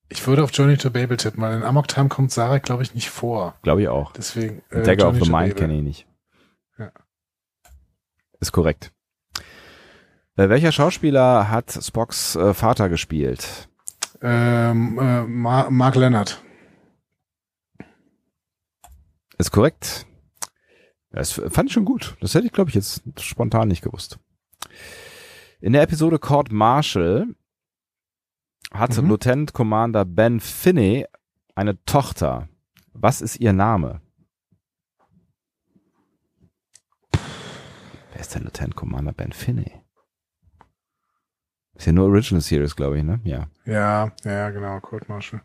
Ich 0.08 0.26
würde 0.26 0.42
auf 0.42 0.52
Journey 0.54 0.78
to 0.78 0.88
Babel 0.90 1.18
tippen, 1.18 1.42
weil 1.42 1.54
in 1.54 1.62
Amok 1.62 1.86
Time 1.86 2.08
kommt 2.08 2.32
Sarek, 2.32 2.62
glaube 2.62 2.82
ich, 2.82 2.94
nicht 2.94 3.10
vor. 3.10 3.58
Glaube 3.62 3.82
ich 3.82 3.88
auch. 3.88 4.12
Deswegen. 4.12 4.62
äh, 4.70 4.82
Dagger 4.82 5.08
of 5.08 5.16
Journey 5.16 5.24
the 5.26 5.30
to 5.30 5.36
Mind 5.36 5.56
kenne 5.56 5.76
ich 5.76 5.82
nicht. 5.82 6.06
Ja. 6.78 6.90
Ist 8.40 8.52
korrekt. 8.52 8.90
Äh, 10.36 10.48
welcher 10.48 10.72
Schauspieler 10.72 11.50
hat 11.50 11.78
Spocks 11.84 12.36
äh, 12.36 12.54
Vater 12.54 12.88
gespielt? 12.88 13.68
Ähm, 14.20 14.98
äh, 14.98 15.22
Ma 15.24 15.70
Mark 15.70 15.94
Leonard. 15.94 16.42
Ist 19.38 19.52
korrekt. 19.52 20.06
Das 21.10 21.32
fand 21.32 21.68
ich 21.68 21.72
schon 21.72 21.84
gut. 21.84 22.16
Das 22.20 22.34
hätte 22.34 22.46
ich, 22.46 22.52
glaube 22.52 22.70
ich, 22.70 22.74
jetzt 22.74 23.02
spontan 23.20 23.68
nicht 23.68 23.82
gewusst. 23.82 24.18
In 25.60 25.72
der 25.72 25.82
Episode 25.82 26.18
Court 26.18 26.52
Marshall 26.52 27.26
hat 28.72 28.96
Mhm. 28.96 29.08
Lieutenant 29.08 29.52
Commander 29.52 30.04
Ben 30.04 30.40
Finney 30.40 31.06
eine 31.54 31.82
Tochter. 31.84 32.48
Was 32.92 33.20
ist 33.20 33.36
ihr 33.36 33.52
Name? 33.52 34.00
Wer 38.12 38.20
ist 38.20 38.34
der 38.34 38.42
Lieutenant 38.42 38.74
Commander 38.76 39.12
Ben 39.12 39.32
Finney? 39.32 39.72
Ist 41.78 41.86
ja 41.86 41.92
nur 41.92 42.06
Original 42.08 42.40
Series, 42.42 42.74
glaube 42.76 42.98
ich, 42.98 43.04
ne? 43.04 43.20
Ja. 43.24 43.46
Ja, 43.64 44.12
ja, 44.24 44.50
genau, 44.50 44.80
Court 44.80 45.08
Marshall. 45.08 45.40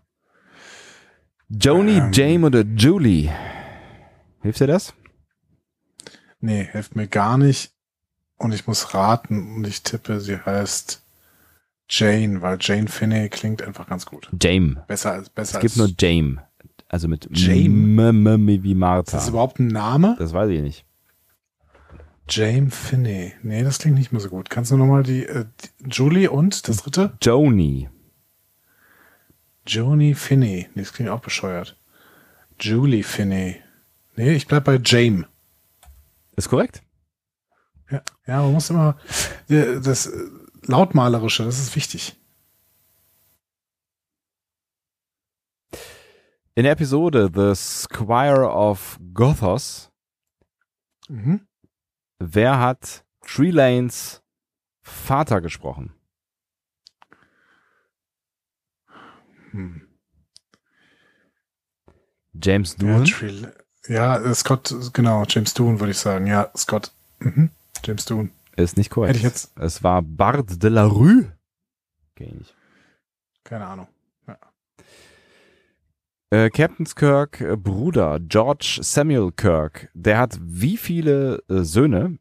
Joni, 1.50 1.98
Ähm. 1.98 2.12
Jame 2.12 2.48
oder 2.48 2.62
Julie? 2.62 3.32
Hilft 4.42 4.60
dir 4.60 4.68
das? 4.68 4.94
Nee, 6.42 6.68
hilft 6.72 6.96
mir 6.96 7.08
gar 7.08 7.38
nicht. 7.38 7.72
Und 8.38 8.54
ich 8.54 8.66
muss 8.68 8.94
raten 8.94 9.56
und 9.56 9.68
ich 9.68 9.84
tippe, 9.84 10.20
sie 10.20 10.38
heißt 10.38 11.02
Jane, 11.88 12.42
weil 12.42 12.58
Jane 12.60 12.88
Finney 12.88 13.30
klingt 13.30 13.62
einfach 13.62 13.88
ganz 13.88 14.06
gut. 14.06 14.30
Jame. 14.42 14.84
Besser 14.88 15.12
als 15.14 15.30
besser 15.30 15.58
Es 15.58 15.62
gibt 15.62 15.78
nur 15.78 15.90
Jame. 16.00 16.44
Also 16.90 17.08
mit 17.08 17.28
Jame? 17.32 18.10
M, 18.10 18.26
M, 18.26 18.28
M 18.28 18.48
wie 18.64 18.72
ist 18.72 18.78
Martha. 18.78 19.18
das 19.18 19.30
überhaupt 19.30 19.60
ein 19.60 19.68
Name? 19.68 20.16
Das 20.18 20.34
weiß 20.34 20.50
ich 20.50 20.62
nicht. 20.62 20.86
Jane 22.30 22.72
Finney. 22.72 23.34
Nee, 23.44 23.64
das 23.64 23.80
klingt 23.80 23.98
nicht 23.98 24.12
mehr 24.12 24.22
so 24.22 24.30
gut. 24.30 24.50
Kannst 24.50 24.72
du 24.72 24.78
nochmal 24.78 25.04
die, 25.04 25.26
äh, 25.26 25.46
die 25.62 25.90
Julie 25.90 26.32
und 26.32 26.68
das 26.68 26.78
dritte? 26.78 27.18
Joni. 27.22 27.90
Joni 29.68 30.14
Finney. 30.14 30.70
Nee, 30.74 30.82
das 30.82 30.94
klingt 30.94 31.10
auch 31.10 31.22
bescheuert. 31.22 31.78
Julie 32.60 33.04
Finney. 33.04 33.62
Nee, 34.16 34.34
ich 34.34 34.48
bleib 34.48 34.66
bei 34.66 34.80
Jame. 34.84 35.28
Ist 36.36 36.50
korrekt. 36.50 36.82
Ja, 37.90 38.02
ja 38.26 38.42
man 38.42 38.54
muss 38.54 38.70
immer 38.70 38.98
äh, 39.50 39.80
das 39.82 40.08
äh, 40.08 40.18
Lautmalerische, 40.66 41.44
das 41.44 41.60
ist 41.60 41.76
wichtig. 41.76 42.16
In 46.56 46.64
der 46.64 46.74
Episode 46.74 47.32
The 47.34 47.54
Squire 47.56 48.48
of 48.50 49.00
Gothos, 49.14 49.90
Mhm. 51.10 51.42
Wer 52.26 52.60
hat 52.60 53.04
Tree 53.26 53.52
Lanes 53.52 54.22
Vater 54.82 55.42
gesprochen? 55.42 55.94
Hm. 59.52 59.88
James 62.42 62.76
Ja, 62.80 63.04
Doohan? 63.04 63.54
Ja, 63.88 64.18
äh, 64.18 64.34
Scott, 64.34 64.74
genau, 64.94 65.24
James 65.28 65.54
Doohan 65.54 65.80
würde 65.80 65.92
ich 65.92 65.98
sagen. 66.00 66.26
Ja, 66.28 66.50
Scott. 66.58 66.92
Mhm. 67.20 67.52
James 67.84 68.06
Doohan. 68.06 68.32
Ist 68.56 68.78
nicht 68.78 68.90
korrekt. 68.90 69.10
Hätte 69.10 69.18
ich 69.20 69.24
jetzt- 69.24 69.52
Es 69.58 69.84
war 69.84 70.02
Bart 70.02 70.62
de 70.64 70.70
la 70.70 70.86
Rue. 70.86 71.32
Kenn 72.16 72.28
ich 72.28 72.34
nicht. 72.36 72.56
Keine 73.44 73.66
Ahnung. 73.66 73.88
Äh, 76.34 76.50
Captain 76.50 76.88
Kirk 76.88 77.42
äh, 77.42 77.56
Bruder 77.56 78.20
George 78.20 78.80
Samuel 78.82 79.32
Kirk, 79.32 79.92
der 79.94 80.18
hat 80.18 80.40
wie 80.42 80.78
viele 80.78 81.44
äh, 81.48 81.60
Söhne? 81.60 82.18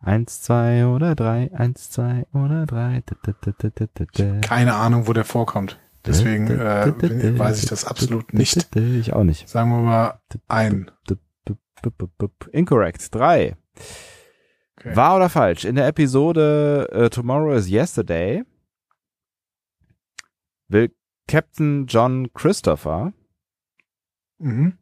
Eins, 0.00 0.42
zwei 0.42 0.86
oder 0.86 1.14
drei, 1.14 1.48
eins, 1.54 1.88
zwei 1.88 2.26
oder 2.34 2.66
drei. 2.66 3.04
Da, 3.06 3.14
da, 3.22 3.32
da, 3.40 3.52
da, 3.56 3.68
da, 3.72 3.86
da, 3.94 4.04
da. 4.12 4.40
Keine 4.40 4.74
Ahnung, 4.74 5.06
wo 5.06 5.12
der 5.12 5.24
vorkommt. 5.24 5.78
Deswegen 6.04 6.50
äh, 6.50 7.38
weiß 7.38 7.62
ich 7.62 7.68
das 7.68 7.84
absolut 7.84 8.34
nicht. 8.34 8.74
Ich 8.74 9.12
auch 9.12 9.22
nicht. 9.22 9.48
Sagen 9.48 9.70
wir 9.70 9.82
mal 9.82 10.20
ein. 10.48 10.90
Incorrect. 12.50 13.14
Drei. 13.14 13.54
Okay. 14.80 14.96
Wahr 14.96 15.14
oder 15.14 15.28
falsch? 15.28 15.64
In 15.64 15.76
der 15.76 15.86
Episode 15.86 16.88
äh, 16.90 17.08
Tomorrow 17.08 17.52
is 17.52 17.70
Yesterday 17.70 18.42
will 20.66 20.90
Captain 21.32 21.86
John 21.86 22.30
Christopher 22.34 23.14
Mhm. 24.38 24.76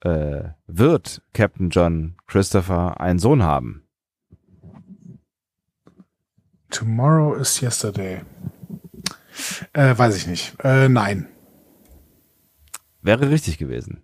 äh, 0.00 0.48
wird 0.66 1.22
Captain 1.32 1.70
John 1.70 2.16
Christopher 2.26 3.00
einen 3.00 3.20
Sohn 3.20 3.44
haben. 3.44 3.86
Tomorrow 6.70 7.36
is 7.36 7.60
yesterday. 7.60 8.22
Äh, 9.74 9.96
weiß 9.96 10.16
ich 10.16 10.26
nicht. 10.26 10.56
Äh, 10.64 10.88
nein. 10.88 11.28
Wäre 13.00 13.30
richtig 13.30 13.58
gewesen. 13.58 14.02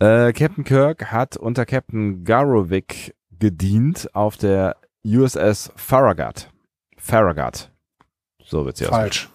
Äh, 0.00 0.34
Captain 0.34 0.64
Kirk 0.64 1.10
hat 1.10 1.38
unter 1.38 1.64
Captain 1.64 2.24
Garovic 2.24 3.16
gedient 3.30 4.14
auf 4.14 4.36
der 4.36 4.76
USS 5.02 5.72
Farragut. 5.76 6.52
Farragut. 6.98 7.69
So 8.50 8.64
wird 8.64 8.76
sie 8.76 8.86
aus. 8.86 8.90
Falsch. 8.90 9.28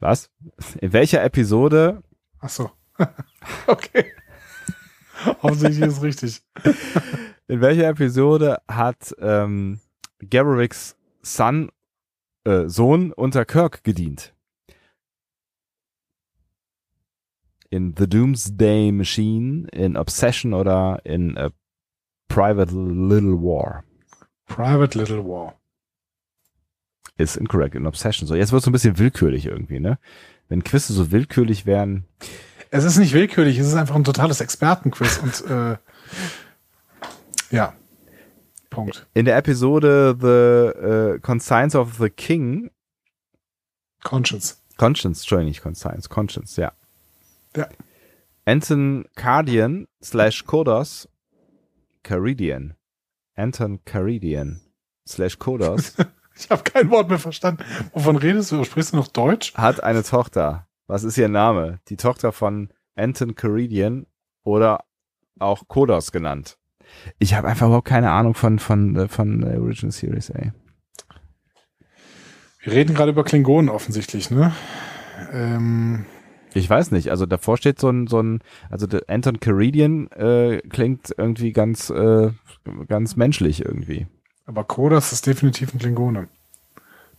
Was? 0.00 0.30
In 0.80 0.92
welcher 0.92 1.22
Episode 1.22 2.02
Ach 2.40 2.48
so. 2.48 2.70
okay. 3.66 4.12
Offensichtlich 5.42 5.88
ist 5.88 5.96
es 5.96 6.02
richtig. 6.02 6.42
In 7.48 7.60
welcher 7.60 7.88
Episode 7.88 8.58
hat 8.68 9.14
ähm, 9.18 9.80
Garovics 10.28 10.96
Son, 11.22 11.70
äh, 12.44 12.68
Sohn 12.68 13.12
unter 13.12 13.44
Kirk 13.44 13.82
gedient. 13.82 14.34
In 17.70 17.94
The 17.96 18.08
Doomsday 18.08 18.92
Machine, 18.92 19.66
in 19.72 19.96
Obsession 19.96 20.54
oder 20.54 21.00
in 21.04 21.36
A 21.36 21.50
Private 22.28 22.72
Little 22.72 23.42
War. 23.42 23.84
Private 24.46 24.98
Little 24.98 25.24
War. 25.24 25.57
Ist 27.18 27.36
incorrect, 27.36 27.74
in 27.74 27.86
Obsession. 27.86 28.26
So, 28.26 28.34
jetzt 28.34 28.52
wird 28.52 28.60
es 28.60 28.64
so 28.64 28.70
ein 28.70 28.72
bisschen 28.72 28.98
willkürlich 28.98 29.46
irgendwie, 29.46 29.80
ne? 29.80 29.98
Wenn 30.48 30.64
Quizze 30.64 30.92
so 30.92 31.10
willkürlich 31.10 31.66
wären. 31.66 32.04
Es 32.70 32.84
ist 32.84 32.96
nicht 32.96 33.12
willkürlich, 33.12 33.58
es 33.58 33.66
ist 33.66 33.74
einfach 33.74 33.96
ein 33.96 34.04
totales 34.04 34.40
Expertenquiz 34.40 35.18
und 35.18 35.50
äh, 35.50 35.76
ja. 37.50 37.74
Punkt. 38.70 39.06
In 39.14 39.24
der 39.24 39.36
Episode 39.36 40.16
The 40.20 41.16
uh, 41.16 41.20
Conscience 41.20 41.74
of 41.74 41.96
the 41.98 42.08
King, 42.08 42.70
Conscience. 44.02 44.62
Conscience, 44.76 45.20
Entschuldigung, 45.20 45.48
nicht 45.48 45.62
Conscience, 45.62 46.08
Conscience, 46.08 46.56
ja. 46.56 46.72
Ja. 47.56 47.68
Anton 48.44 49.04
Cardian 49.16 49.86
slash 50.02 50.44
Kodos 50.46 51.08
Caridian. 52.02 52.74
Anton 53.36 53.80
Caridian 53.84 54.60
slash 55.06 55.38
Kodos 55.38 55.94
Ich 56.38 56.50
habe 56.50 56.62
kein 56.62 56.90
Wort 56.90 57.08
mehr 57.08 57.18
verstanden. 57.18 57.64
Wovon 57.92 58.16
redest 58.16 58.52
du? 58.52 58.62
Sprichst 58.64 58.92
du 58.92 58.96
noch 58.96 59.08
Deutsch? 59.08 59.54
hat 59.54 59.82
eine 59.82 60.02
Tochter. 60.02 60.68
Was 60.86 61.04
ist 61.04 61.18
ihr 61.18 61.28
Name? 61.28 61.80
Die 61.88 61.96
Tochter 61.96 62.32
von 62.32 62.72
Anton 62.94 63.34
Caridian 63.34 64.06
oder 64.44 64.84
auch 65.38 65.68
Kodos 65.68 66.12
genannt. 66.12 66.58
Ich 67.18 67.34
habe 67.34 67.48
einfach 67.48 67.66
überhaupt 67.66 67.88
keine 67.88 68.10
Ahnung 68.10 68.34
von 68.34 68.58
von 68.58 68.96
äh, 68.96 69.08
von 69.08 69.40
der 69.40 69.60
Original 69.60 69.92
Series, 69.92 70.30
ey. 70.30 70.52
Wir 72.60 72.72
reden 72.72 72.94
gerade 72.94 73.10
über 73.12 73.24
Klingonen 73.24 73.68
offensichtlich, 73.68 74.30
ne? 74.30 74.52
Ähm, 75.32 76.06
Ich 76.54 76.68
weiß 76.68 76.90
nicht, 76.92 77.10
also 77.10 77.26
davor 77.26 77.56
steht 77.56 77.78
so 77.78 77.88
ein, 77.90 78.06
so 78.06 78.20
ein, 78.20 78.40
also 78.70 78.86
der 78.86 79.02
Anton 79.08 79.38
Caridian 79.40 80.08
äh, 80.12 80.60
klingt 80.68 81.14
irgendwie 81.16 81.52
ganz, 81.52 81.90
äh, 81.90 82.30
ganz 82.88 83.16
menschlich 83.16 83.64
irgendwie. 83.64 84.06
Aber 84.48 84.64
Kodas 84.64 85.12
ist 85.12 85.26
definitiv 85.26 85.72
ein 85.74 85.78
Klingone. 85.78 86.26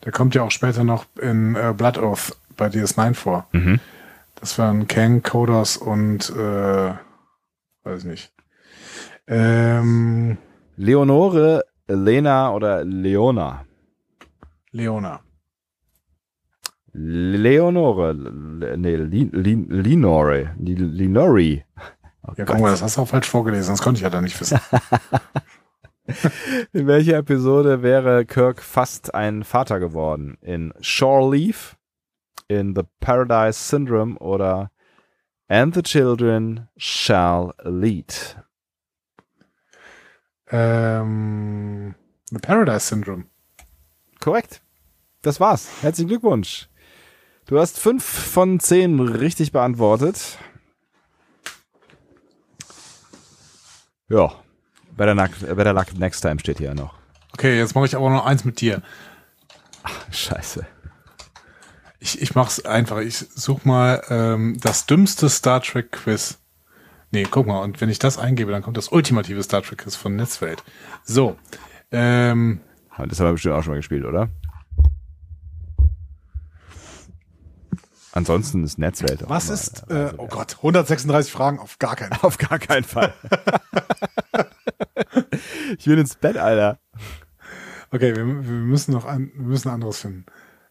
Der 0.04 0.12
kommt 0.12 0.36
ja 0.36 0.44
auch 0.44 0.52
später 0.52 0.84
noch 0.84 1.06
in 1.22 1.56
äh, 1.56 1.74
Blood 1.78 1.98
Oath 2.00 2.36
bei 2.58 2.68
DS9 2.68 3.14
vor. 3.14 3.48
Mhm. 3.54 3.80
Das 4.40 4.58
waren 4.60 4.88
Kang, 4.88 5.22
Kodas 5.24 5.78
und 5.78 6.30
äh, 6.32 6.94
weiß 7.84 8.04
nicht. 8.06 8.32
Ähm, 9.28 10.38
Leonore, 10.78 11.64
Lena 11.88 12.52
oder 12.54 12.84
Leona? 12.84 13.66
Leona. 14.72 15.20
Leonore, 16.94 18.14
Le- 18.14 18.78
nee, 18.78 18.96
Li- 18.96 19.30
Li- 19.32 19.68
Linore, 19.70 20.56
Li- 20.60 20.74
Linori. 20.76 21.64
Oh 22.28 22.34
Ja, 22.36 22.46
guck 22.46 22.60
mal, 22.60 22.72
das 22.72 22.82
hast 22.82 22.98
du 22.98 23.02
auch 23.02 23.08
falsch 23.08 23.30
vorgelesen, 23.30 23.74
das 23.74 23.82
konnte 23.82 23.98
ich 24.00 24.04
ja 24.04 24.10
da 24.10 24.22
nicht 24.22 24.40
wissen. 24.40 24.60
In 26.74 26.88
welcher 26.88 27.18
Episode 27.18 27.84
wäre 27.84 28.26
Kirk 28.26 28.62
fast 28.62 29.14
ein 29.14 29.44
Vater 29.44 29.80
geworden? 29.80 30.38
In 30.42 30.74
Shore 30.82 31.36
Leave, 31.36 31.76
in 32.48 32.74
The 32.76 32.84
Paradise 33.00 33.60
Syndrome 33.70 34.18
oder 34.18 34.72
And 35.48 35.74
the 35.74 35.84
Children 35.84 36.68
Shall 36.78 37.54
Lead? 37.64 38.38
ähm, 40.52 41.94
The 42.32 42.40
Paradise 42.40 42.88
Syndrome. 42.88 43.26
Korrekt. 44.20 44.62
Das 45.22 45.40
war's. 45.40 45.70
Herzlichen 45.82 46.10
Glückwunsch. 46.10 46.70
Du 47.46 47.60
hast 47.60 47.80
fünf 47.80 48.04
von 48.04 48.60
zehn 48.60 49.00
richtig 49.00 49.52
beantwortet. 49.52 50.38
Ja. 54.10 54.34
Better 55.00 55.16
luck, 55.16 55.30
better 55.56 55.72
luck 55.74 55.98
next 55.98 56.20
time 56.22 56.40
steht 56.40 56.58
hier 56.58 56.74
noch. 56.76 56.94
Okay, 57.34 57.58
jetzt 57.58 57.74
mache 57.74 57.86
ich 57.86 57.96
aber 57.96 58.10
noch 58.10 58.26
eins 58.26 58.44
mit 58.44 58.60
dir. 58.60 58.82
Scheiße. 60.12 60.68
Ich, 62.00 62.22
ich 62.22 62.36
mach's 62.36 62.66
einfach. 62.66 62.98
Ich 62.98 63.18
such 63.18 63.64
mal 63.64 64.04
ähm, 64.10 64.58
das 64.62 64.86
dümmste 64.88 65.30
Star 65.30 65.62
Trek 65.62 65.94
Quiz. 65.94 66.38
Nee, 67.12 67.24
guck 67.32 67.48
mal, 67.48 67.60
und 67.62 67.80
wenn 67.80 67.88
ich 67.90 67.98
das 68.00 68.18
eingebe, 68.18 68.52
dann 68.52 68.62
kommt 68.62 68.76
das 68.76 68.90
ultimative 68.90 69.42
Star 69.42 69.62
Trek 69.64 69.78
Quiz 69.80 69.96
von 69.96 70.18
Netzwelt. 70.18 70.64
So. 71.06 71.38
Ähm, 71.92 72.60
Das 72.98 73.20
haben 73.22 73.28
wir 73.28 73.32
bestimmt 73.34 73.56
auch 73.56 73.64
schon 73.64 73.72
mal 73.72 73.78
gespielt, 73.78 74.04
oder? 74.04 74.28
Ansonsten 78.12 78.64
ist 78.64 78.78
Netzwelt. 78.80 79.24
auch 79.24 79.30
was 79.30 79.46
immer- 79.46 79.54
ist, 79.54 79.90
äh, 79.90 80.14
oh 80.18 80.28
Gott, 80.28 80.58
136 80.58 81.32
Fragen 81.32 81.60
auf 81.60 81.80
gar 81.80 81.96
keinen 81.96 82.12
Fall. 82.12 82.20
Auf 82.28 82.38
gar 82.38 82.60
keinen 82.60 82.84
Fall. 82.84 83.14
ich 85.78 85.88
will 85.88 86.00
ins 86.00 86.16
Bett, 86.16 86.38
Alter. 86.38 86.80
Okay, 87.92 88.16
wir, 88.16 88.26
wir 88.26 88.26
müssen 88.26 88.92
noch 88.92 89.06
ein, 89.06 89.32
wir 89.36 89.48
müssen 89.48 89.70
anderes 89.70 90.00
finden. 90.02 90.26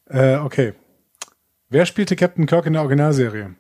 Äh, 0.06 0.36
okay. 0.36 0.74
Wer 1.68 1.84
spielte 1.84 2.16
Captain 2.16 2.46
Kirk 2.46 2.66
in 2.66 2.72
der 2.74 2.82
Originalserie? 2.82 3.54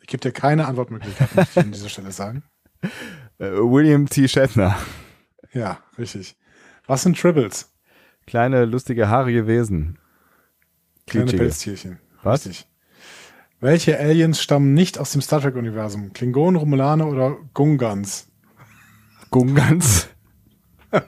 Ich 0.00 0.06
gebe 0.06 0.20
dir 0.20 0.32
keine 0.32 0.66
Antwortmöglichkeit, 0.66 1.34
möchte 1.34 1.60
ich 1.60 1.66
an 1.66 1.72
dieser 1.72 1.88
Stelle 1.88 2.12
sagen. 2.12 2.44
Äh, 3.38 3.52
William 3.52 4.06
T. 4.06 4.28
Shatner. 4.28 4.76
Ja, 5.54 5.78
richtig. 5.96 6.36
Was 6.86 7.04
sind 7.04 7.18
Tribbles? 7.18 7.72
Kleine, 8.26 8.66
lustige, 8.66 9.08
haarige 9.08 9.46
Wesen. 9.46 9.98
Kleine. 11.06 11.32
Pelztierchen. 11.32 12.00
Was? 12.22 12.46
Richtig. 12.46 12.68
Welche 13.60 13.98
Aliens 13.98 14.40
stammen 14.40 14.72
nicht 14.72 14.98
aus 14.98 15.12
dem 15.12 15.20
Star 15.20 15.40
Trek-Universum? 15.40 16.12
Klingonen, 16.12 16.56
Romulaner 16.56 17.06
oder 17.06 17.36
Gungans? 17.52 18.29
Gungans. 19.30 20.08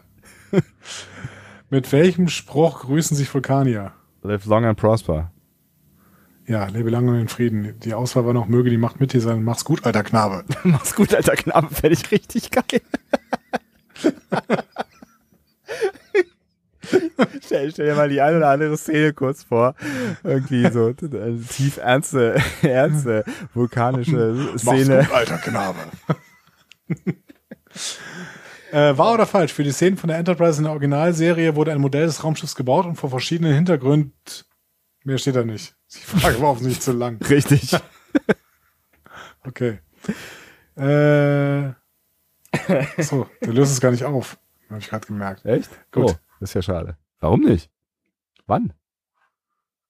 Mit 1.70 1.90
welchem 1.92 2.28
Spruch 2.28 2.82
grüßen 2.82 3.16
sich 3.16 3.32
Vulkanier? 3.32 3.92
Live 4.22 4.44
long 4.46 4.64
and 4.64 4.78
prosper. 4.78 5.32
Ja, 6.46 6.66
lebe 6.66 6.90
lange 6.90 7.12
und 7.12 7.18
in 7.20 7.28
Frieden. 7.28 7.78
Die 7.80 7.94
Auswahl 7.94 8.26
war 8.26 8.34
noch, 8.34 8.46
möge 8.46 8.70
die 8.70 8.76
Macht 8.76 9.00
mit 9.00 9.12
dir 9.12 9.20
sein. 9.20 9.42
Mach's 9.42 9.64
gut, 9.64 9.84
alter 9.86 10.02
Knabe. 10.02 10.44
Mach's 10.64 10.94
gut, 10.94 11.14
alter 11.14 11.36
Knabe, 11.36 11.74
fände 11.74 11.94
ich 11.94 12.10
richtig 12.10 12.50
geil. 12.50 12.80
stell, 17.42 17.70
stell 17.70 17.86
dir 17.86 17.94
mal 17.94 18.08
die 18.08 18.20
eine 18.20 18.38
oder 18.38 18.50
andere 18.50 18.76
Szene 18.76 19.12
kurz 19.12 19.44
vor. 19.44 19.74
Irgendwie 20.24 20.68
so 20.70 20.92
tief 20.92 21.78
ernste, 21.78 22.40
ernste 22.62 23.24
vulkanische 23.54 24.50
Mach's 24.52 24.62
Szene. 24.62 24.98
gut, 24.98 25.12
alter 25.12 25.38
Knabe. 25.38 25.78
Äh, 28.72 28.96
wahr 28.96 29.14
oder 29.14 29.26
falsch? 29.26 29.52
Für 29.52 29.64
die 29.64 29.72
Szenen 29.72 29.96
von 29.96 30.08
der 30.08 30.18
Enterprise 30.18 30.58
in 30.58 30.64
der 30.64 30.72
Originalserie 30.72 31.56
wurde 31.56 31.72
ein 31.72 31.80
Modell 31.80 32.06
des 32.06 32.22
Raumschiffs 32.22 32.54
gebaut 32.54 32.86
und 32.86 32.96
vor 32.96 33.10
verschiedenen 33.10 33.54
Hintergründen. 33.54 34.12
Mehr 35.04 35.18
steht 35.18 35.36
da 35.36 35.44
nicht. 35.44 35.74
Die 35.94 35.98
Frage 35.98 36.40
war 36.40 36.50
offensichtlich 36.50 36.82
zu 36.82 36.92
lang. 36.92 37.22
Richtig. 37.28 37.76
Okay. 39.44 39.80
Äh, 40.76 41.72
so, 43.02 43.26
der 43.40 43.52
löst 43.52 43.72
es 43.72 43.80
gar 43.80 43.90
nicht 43.90 44.04
auf. 44.04 44.38
Habe 44.68 44.78
ich 44.78 44.88
gerade 44.88 45.06
gemerkt. 45.06 45.44
Echt? 45.44 45.68
Gut. 45.90 46.04
Oh, 46.04 46.14
das 46.38 46.50
ist 46.50 46.54
ja 46.54 46.62
schade. 46.62 46.96
Warum 47.18 47.40
nicht? 47.40 47.68
Wann? 48.46 48.72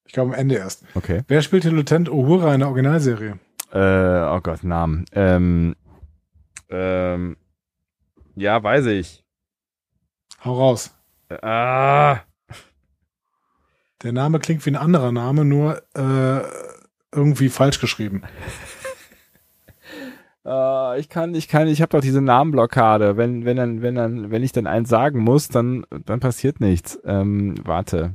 Ich 0.07 0.13
glaube 0.13 0.33
am 0.33 0.39
Ende 0.39 0.57
erst. 0.57 0.85
Okay. 0.95 1.23
Wer 1.29 1.43
spielte 1.43 1.71
Lieutenant 1.71 2.09
Uhura 2.09 2.55
in 2.55 2.61
der 2.61 2.69
Originalserie? 2.69 3.39
Äh, 3.73 3.79
oh 3.79 4.41
Gott, 4.41 4.65
Namen. 4.65 5.05
Ähm, 5.13 5.77
ähm, 6.69 7.37
ja, 8.37 8.63
weiß 8.63 8.87
ich. 8.87 9.25
Hau 10.45 10.55
raus. 10.55 10.95
Ah. 11.43 12.21
Der 14.03 14.13
Name 14.13 14.41
klingt 14.41 14.67
wie 14.67 14.71
ein 14.71 14.77
anderer 14.77 15.13
Name, 15.13 15.45
nur 15.45 15.83
äh, 15.95 16.43
irgendwie 17.15 17.49
falsch 17.49 17.81
geschrieben. 17.81 18.23
Äh, 20.45 20.99
ich 21.01 21.09
kann, 21.09 21.35
ich 21.35 21.47
kann, 21.49 21.69
ich 21.69 21.81
habe 21.81 21.91
doch 21.91 22.01
diese 22.01 22.21
Namenblockade. 22.21 23.17
Wenn, 23.17 23.45
wenn 23.45 23.57
dann, 23.57 23.83
wenn 23.83 23.95
dann, 23.95 24.31
wenn 24.31 24.43
ich 24.43 24.53
dann 24.53 24.67
eins 24.67 24.89
sagen 24.89 25.21
muss, 25.21 25.49
dann, 25.49 25.87
dann 26.05 26.21
passiert 26.21 26.61
nichts. 26.61 26.99
Ähm, 27.05 27.55
warte. 27.65 28.15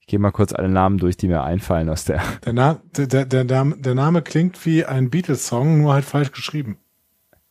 Ich 0.00 0.06
gehe 0.06 0.18
mal 0.18 0.30
kurz 0.30 0.54
alle 0.54 0.70
Namen 0.70 0.96
durch, 0.96 1.18
die 1.18 1.28
mir 1.28 1.42
einfallen 1.44 1.90
aus 1.90 2.06
der. 2.06 2.22
Der, 2.46 2.54
Na 2.54 2.80
der, 2.96 3.06
der, 3.06 3.26
der, 3.26 3.44
Name- 3.44 3.76
der 3.76 3.94
Name 3.94 4.22
klingt 4.22 4.64
wie 4.64 4.86
ein 4.86 5.10
Beatles-Song, 5.10 5.82
nur 5.82 5.92
halt 5.92 6.06
falsch 6.06 6.32
geschrieben. 6.32 6.78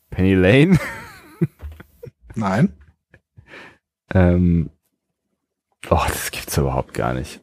Penny 0.10 0.34
Lane. 0.34 0.80
Nein. 2.38 2.74
Ähm, 4.14 4.70
oh, 5.90 6.02
das 6.08 6.32
gibt's 6.32 6.58
überhaupt 6.58 6.94
gar 6.94 7.14
nicht. 7.14 7.42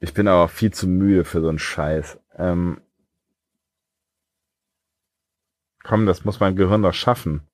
Ich 0.00 0.12
bin 0.14 0.28
aber 0.28 0.48
viel 0.48 0.72
zu 0.72 0.86
müde 0.88 1.24
für 1.24 1.40
so 1.40 1.48
einen 1.48 1.58
Scheiß. 1.58 2.18
Ähm, 2.36 2.80
komm, 5.84 6.06
das 6.06 6.24
muss 6.24 6.40
mein 6.40 6.56
Gehirn 6.56 6.82
doch 6.82 6.94
schaffen. 6.94 7.46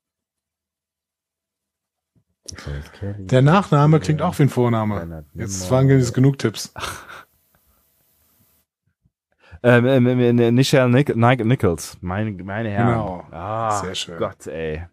Der 3.19 3.43
Nachname 3.43 4.01
klingt 4.01 4.23
auch 4.23 4.39
wie 4.39 4.45
ein 4.45 4.49
Vorname. 4.49 5.27
Jetzt 5.35 5.71
waren 5.71 5.87
genug 5.87 6.39
Tipps. 6.39 6.73
Ähm, 9.63 9.87
ähm, 9.87 10.07
ähm, 10.07 10.55
Nichelle 10.55 10.89
Nic 10.89 11.15
Nic 11.17 11.45
Nichols. 11.45 11.99
Meine, 12.01 12.31
meine 12.45 12.71
Herren. 12.71 12.87
Genau. 12.93 13.27
Ah, 13.33 13.81
Sehr 13.81 13.95
schön. 13.95 14.17
Gott, 14.17 14.47
ey. 14.47 14.87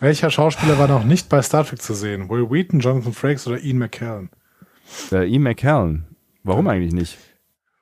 Welcher 0.00 0.30
Schauspieler 0.30 0.78
war 0.78 0.88
noch 0.88 1.04
nicht 1.04 1.28
bei 1.28 1.42
Star 1.42 1.64
Trek 1.64 1.82
zu 1.82 1.94
sehen? 1.94 2.30
Will 2.30 2.50
Wheaton, 2.50 2.80
Jonathan 2.80 3.12
Frakes 3.12 3.46
oder 3.46 3.60
Ian 3.60 3.78
McKellen? 3.78 4.30
Äh, 5.12 5.30
Ian 5.30 5.42
McKellen. 5.42 6.06
Warum 6.42 6.66
eigentlich 6.68 6.94
nicht? 6.94 7.18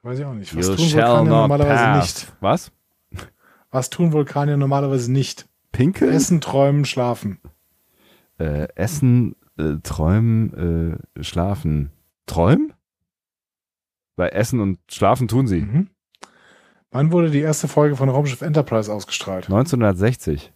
Weiß 0.02 0.18
ich 0.18 0.24
auch 0.24 0.34
nicht. 0.34 0.56
Was 0.56 0.66
You 0.66 0.74
tun 0.74 0.92
Vulkanier 0.92 1.22
normalerweise 1.24 1.84
pass. 1.84 2.02
nicht? 2.02 2.32
Was? 2.40 2.72
Was 3.70 3.90
tun 3.90 4.12
Vulkanier 4.12 4.56
normalerweise 4.56 5.12
nicht? 5.12 5.46
Pinkeln? 5.70 6.12
Essen, 6.12 6.40
träumen, 6.40 6.84
schlafen. 6.84 7.38
Äh, 8.38 8.66
essen, 8.74 9.36
äh, 9.56 9.76
träumen, 9.82 10.98
äh, 11.16 11.22
schlafen. 11.22 11.92
Träumen? 12.26 12.72
Weil 14.16 14.30
Essen 14.30 14.58
und 14.60 14.78
Schlafen 14.90 15.28
tun 15.28 15.46
sie. 15.46 15.60
Mhm. 15.60 15.90
Wann 16.90 17.12
wurde 17.12 17.30
die 17.30 17.40
erste 17.40 17.68
Folge 17.68 17.94
von 17.94 18.08
Raumschiff 18.08 18.42
Enterprise 18.42 18.92
ausgestrahlt? 18.92 19.44
1960. 19.44 20.52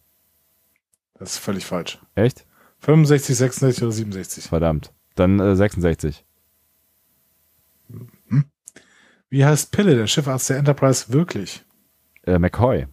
Das 1.23 1.35
ist 1.35 1.39
völlig 1.39 1.65
falsch. 1.65 2.01
Echt? 2.17 2.45
65, 2.81 3.37
66 3.37 3.85
oder 3.85 3.93
67? 3.93 4.45
Verdammt. 4.49 4.93
Dann 5.15 5.39
äh, 5.39 5.55
66. 5.55 6.25
Wie 9.31 9.45
heißt 9.45 9.71
Pille, 9.71 9.95
der 9.95 10.09
Schiffarzt 10.09 10.51
der 10.51 10.57
Enterprise, 10.57 11.13
wirklich? 11.13 11.65
Äh, 12.25 12.41
McCoy. 12.41 12.89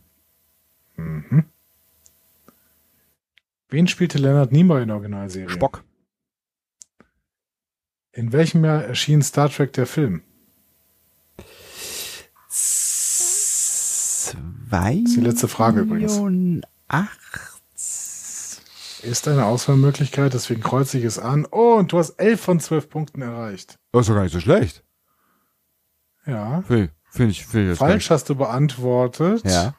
Mhm. 0.95 1.45
Wen 3.69 3.87
spielte 3.87 4.19
Leonard 4.19 4.51
Nimoy 4.51 4.83
in 4.83 4.89
der 4.89 4.97
Originalserie? 4.97 5.49
Spock. 5.49 5.83
In 8.11 8.31
welchem 8.31 8.63
Jahr 8.63 8.83
erschien 8.83 9.23
Star 9.23 9.49
Trek 9.49 9.73
der 9.73 9.87
Film? 9.87 10.21
Zwei. 12.47 14.33
ist 15.03 15.15
die 15.15 15.21
letzte 15.21 15.47
Frage 15.47 15.79
übrigens. 15.79 16.21
Acht. 16.87 17.48
Ist 19.03 19.27
eine 19.27 19.45
Auswahlmöglichkeit, 19.45 20.33
deswegen 20.33 20.61
kreuze 20.61 20.97
ich 20.97 21.05
es 21.05 21.19
an. 21.19 21.47
Oh, 21.51 21.75
und 21.75 21.91
du 21.91 21.99
hast 21.99 22.11
11 22.19 22.41
von 22.41 22.59
12 22.59 22.89
Punkten 22.89 23.21
erreicht. 23.21 23.79
Das 23.91 24.01
ist 24.01 24.09
doch 24.09 24.15
gar 24.15 24.23
nicht 24.23 24.33
so 24.33 24.39
schlecht. 24.39 24.83
Ja. 26.25 26.61
Finde 26.67 26.91
find 27.09 27.31
ich, 27.31 27.45
find 27.45 27.71
ich 27.71 27.77
Falsch 27.77 28.09
hast 28.09 28.29
du 28.29 28.35
beantwortet. 28.35 29.43
nicht. 29.45 29.73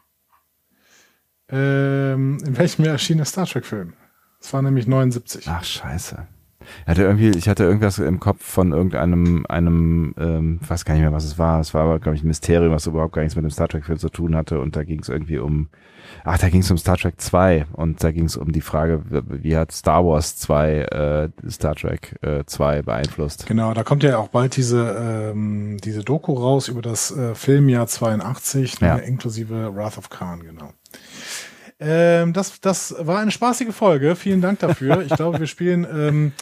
Ähm, 1.49 2.39
in 2.45 2.57
welchem 2.57 2.85
Jahr 2.85 2.93
erschien 2.93 3.17
der 3.19 3.27
Star 3.27 3.47
Trek-Film? 3.47 3.95
Das 4.41 4.53
war 4.53 4.63
nämlich 4.63 4.87
79. 4.87 5.47
Ja. 5.47 5.59
Ach, 5.61 5.65
scheiße. 5.65 6.27
Ich 6.85 6.89
hatte 6.89 7.03
irgendwie, 7.03 7.31
ich 7.31 7.49
hatte 7.49 7.65
irgendwas 7.65 7.99
im 7.99 8.21
Kopf 8.21 8.43
von 8.45 8.73
irgendeinem, 8.73 9.45
einem, 9.49 10.15
ähm, 10.19 10.61
weiß 10.67 10.85
gar 10.85 10.95
nicht 10.95 11.03
mehr, 11.03 11.13
was 11.13 11.25
es 11.25 11.39
war. 11.39 11.61
Es 11.61 11.75
war 11.75 11.83
aber, 11.83 11.99
glaube 11.99 12.17
ich, 12.17 12.23
ein 12.25 12.29
Mysterium, 12.29 12.73
was 12.73 12.87
überhaupt 12.87 13.13
gar 13.15 13.23
nichts 13.23 13.37
mit 13.37 13.45
dem 13.45 13.51
Star 13.51 13.69
Trek-Film 13.69 13.99
zu 13.99 14.09
tun 14.09 14.35
hatte. 14.37 14.61
Und 14.61 14.77
da 14.77 14.83
ging 14.85 15.01
es 15.01 15.09
irgendwie 15.09 15.39
um, 15.39 15.69
ach, 16.25 16.39
da 16.39 16.49
ging 16.49 16.61
es 16.61 16.71
um 16.71 16.79
Star 16.79 16.97
Trek 16.97 17.21
2 17.21 17.67
und 17.73 18.03
da 18.03 18.11
ging 18.13 18.25
es 18.25 18.37
um 18.37 18.53
die 18.53 18.61
Frage, 18.61 19.03
wie 19.09 19.57
hat 19.57 19.73
Star 19.73 20.05
Wars 20.05 20.37
2 20.37 20.71
äh, 21.45 21.51
Star 21.51 21.75
Trek 21.75 22.17
äh, 22.23 22.45
2 22.45 22.83
beeinflusst. 22.83 23.47
Genau, 23.47 23.73
da 23.75 23.83
kommt 23.83 24.03
ja 24.03 24.19
auch 24.19 24.29
bald 24.29 24.57
diese, 24.57 25.31
ähm, 25.33 25.79
diese 25.85 26.03
Doku 26.05 26.33
raus 26.35 26.69
über 26.69 26.83
das 26.83 27.11
äh, 27.17 27.35
Filmjahr 27.35 27.87
82, 27.87 28.81
Ja. 28.81 28.97
inklusive 28.97 29.75
Wrath 29.75 29.99
of 29.99 30.11
Khan, 30.11 30.41
genau. 30.45 30.73
Ähm, 31.83 32.33
das, 32.35 32.61
das 32.61 32.95
war 32.99 33.21
eine 33.21 33.31
spaßige 33.31 33.73
Folge. 33.75 34.15
Vielen 34.15 34.43
Dank 34.43 34.59
dafür. 34.59 35.01
Ich 35.01 35.15
glaube, 35.17 35.39
wir 35.39 35.47
spielen 35.47 35.87
ähm, 35.91 36.33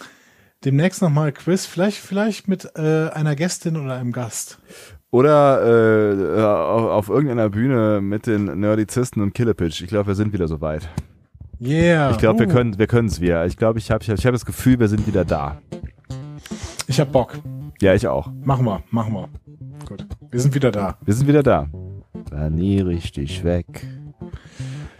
demnächst 0.64 1.02
nochmal 1.02 1.32
Quiz, 1.32 1.66
vielleicht, 1.66 1.98
vielleicht 1.98 2.48
mit 2.48 2.70
äh, 2.76 3.08
einer 3.10 3.36
Gästin 3.36 3.76
oder 3.76 3.94
einem 3.96 4.12
Gast. 4.12 4.58
Oder 5.10 6.36
äh, 6.36 6.42
auf, 6.42 6.84
auf 6.90 7.08
irgendeiner 7.08 7.48
Bühne 7.48 8.00
mit 8.02 8.26
den 8.26 8.60
Nerdizisten 8.60 9.22
und 9.22 9.34
Killepitch. 9.34 9.80
Ich 9.80 9.88
glaube, 9.88 10.08
wir 10.08 10.14
sind 10.14 10.32
wieder 10.32 10.48
soweit. 10.48 10.88
Yeah. 11.60 12.10
Ich 12.10 12.18
glaube, 12.18 12.40
wir 12.40 12.48
Uh, 12.48 12.52
können 12.52 12.78
wir 12.78 12.86
können 12.86 13.08
es 13.08 13.20
wieder. 13.20 13.44
Ich 13.46 13.56
glaube, 13.56 13.78
ich 13.78 13.90
habe 13.90 14.02
ich 14.02 14.10
hab, 14.10 14.18
ich 14.18 14.26
hab 14.26 14.32
das 14.32 14.44
Gefühl, 14.44 14.78
wir 14.78 14.88
sind 14.88 15.06
wieder 15.06 15.24
da. 15.24 15.60
Ich 16.86 17.00
hab 17.00 17.10
Bock. 17.10 17.38
Ja, 17.80 17.94
ich 17.94 18.06
auch. 18.06 18.30
Machen 18.44 18.64
wir, 18.64 18.82
machen 18.90 19.14
wir. 19.14 19.28
Gut. 19.88 20.06
Wir 20.30 20.40
sind 20.40 20.54
wieder 20.54 20.70
da. 20.70 20.98
Wir 21.04 21.14
sind 21.14 21.26
wieder 21.26 21.42
da. 21.42 21.66
War 22.30 22.50
nie 22.50 22.80
richtig 22.80 23.42
weg. 23.44 23.86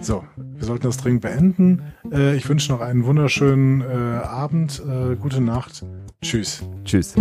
So, 0.01 0.25
wir 0.37 0.65
sollten 0.65 0.85
das 0.85 0.97
dringend 0.97 1.23
beenden. 1.23 1.83
Äh, 2.13 2.37
ich 2.37 2.49
wünsche 2.49 2.71
noch 2.71 2.81
einen 2.81 3.05
wunderschönen 3.05 3.81
äh, 3.81 3.85
Abend, 3.85 4.81
äh, 4.81 5.17
gute 5.17 5.41
Nacht. 5.41 5.85
Tschüss. 6.23 6.63
Tschüss. 6.85 7.15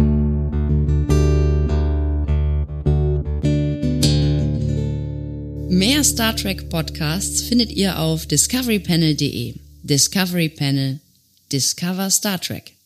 Mehr 5.69 6.03
Star 6.03 6.35
Trek 6.35 6.69
Podcasts 6.69 7.41
findet 7.41 7.71
ihr 7.71 7.99
auf 7.99 8.27
discoverypanel.de. 8.27 9.55
Discovery 9.83 10.49
Panel. 10.49 10.99
Discover 11.51 12.09
Star 12.11 12.39
Trek. 12.39 12.76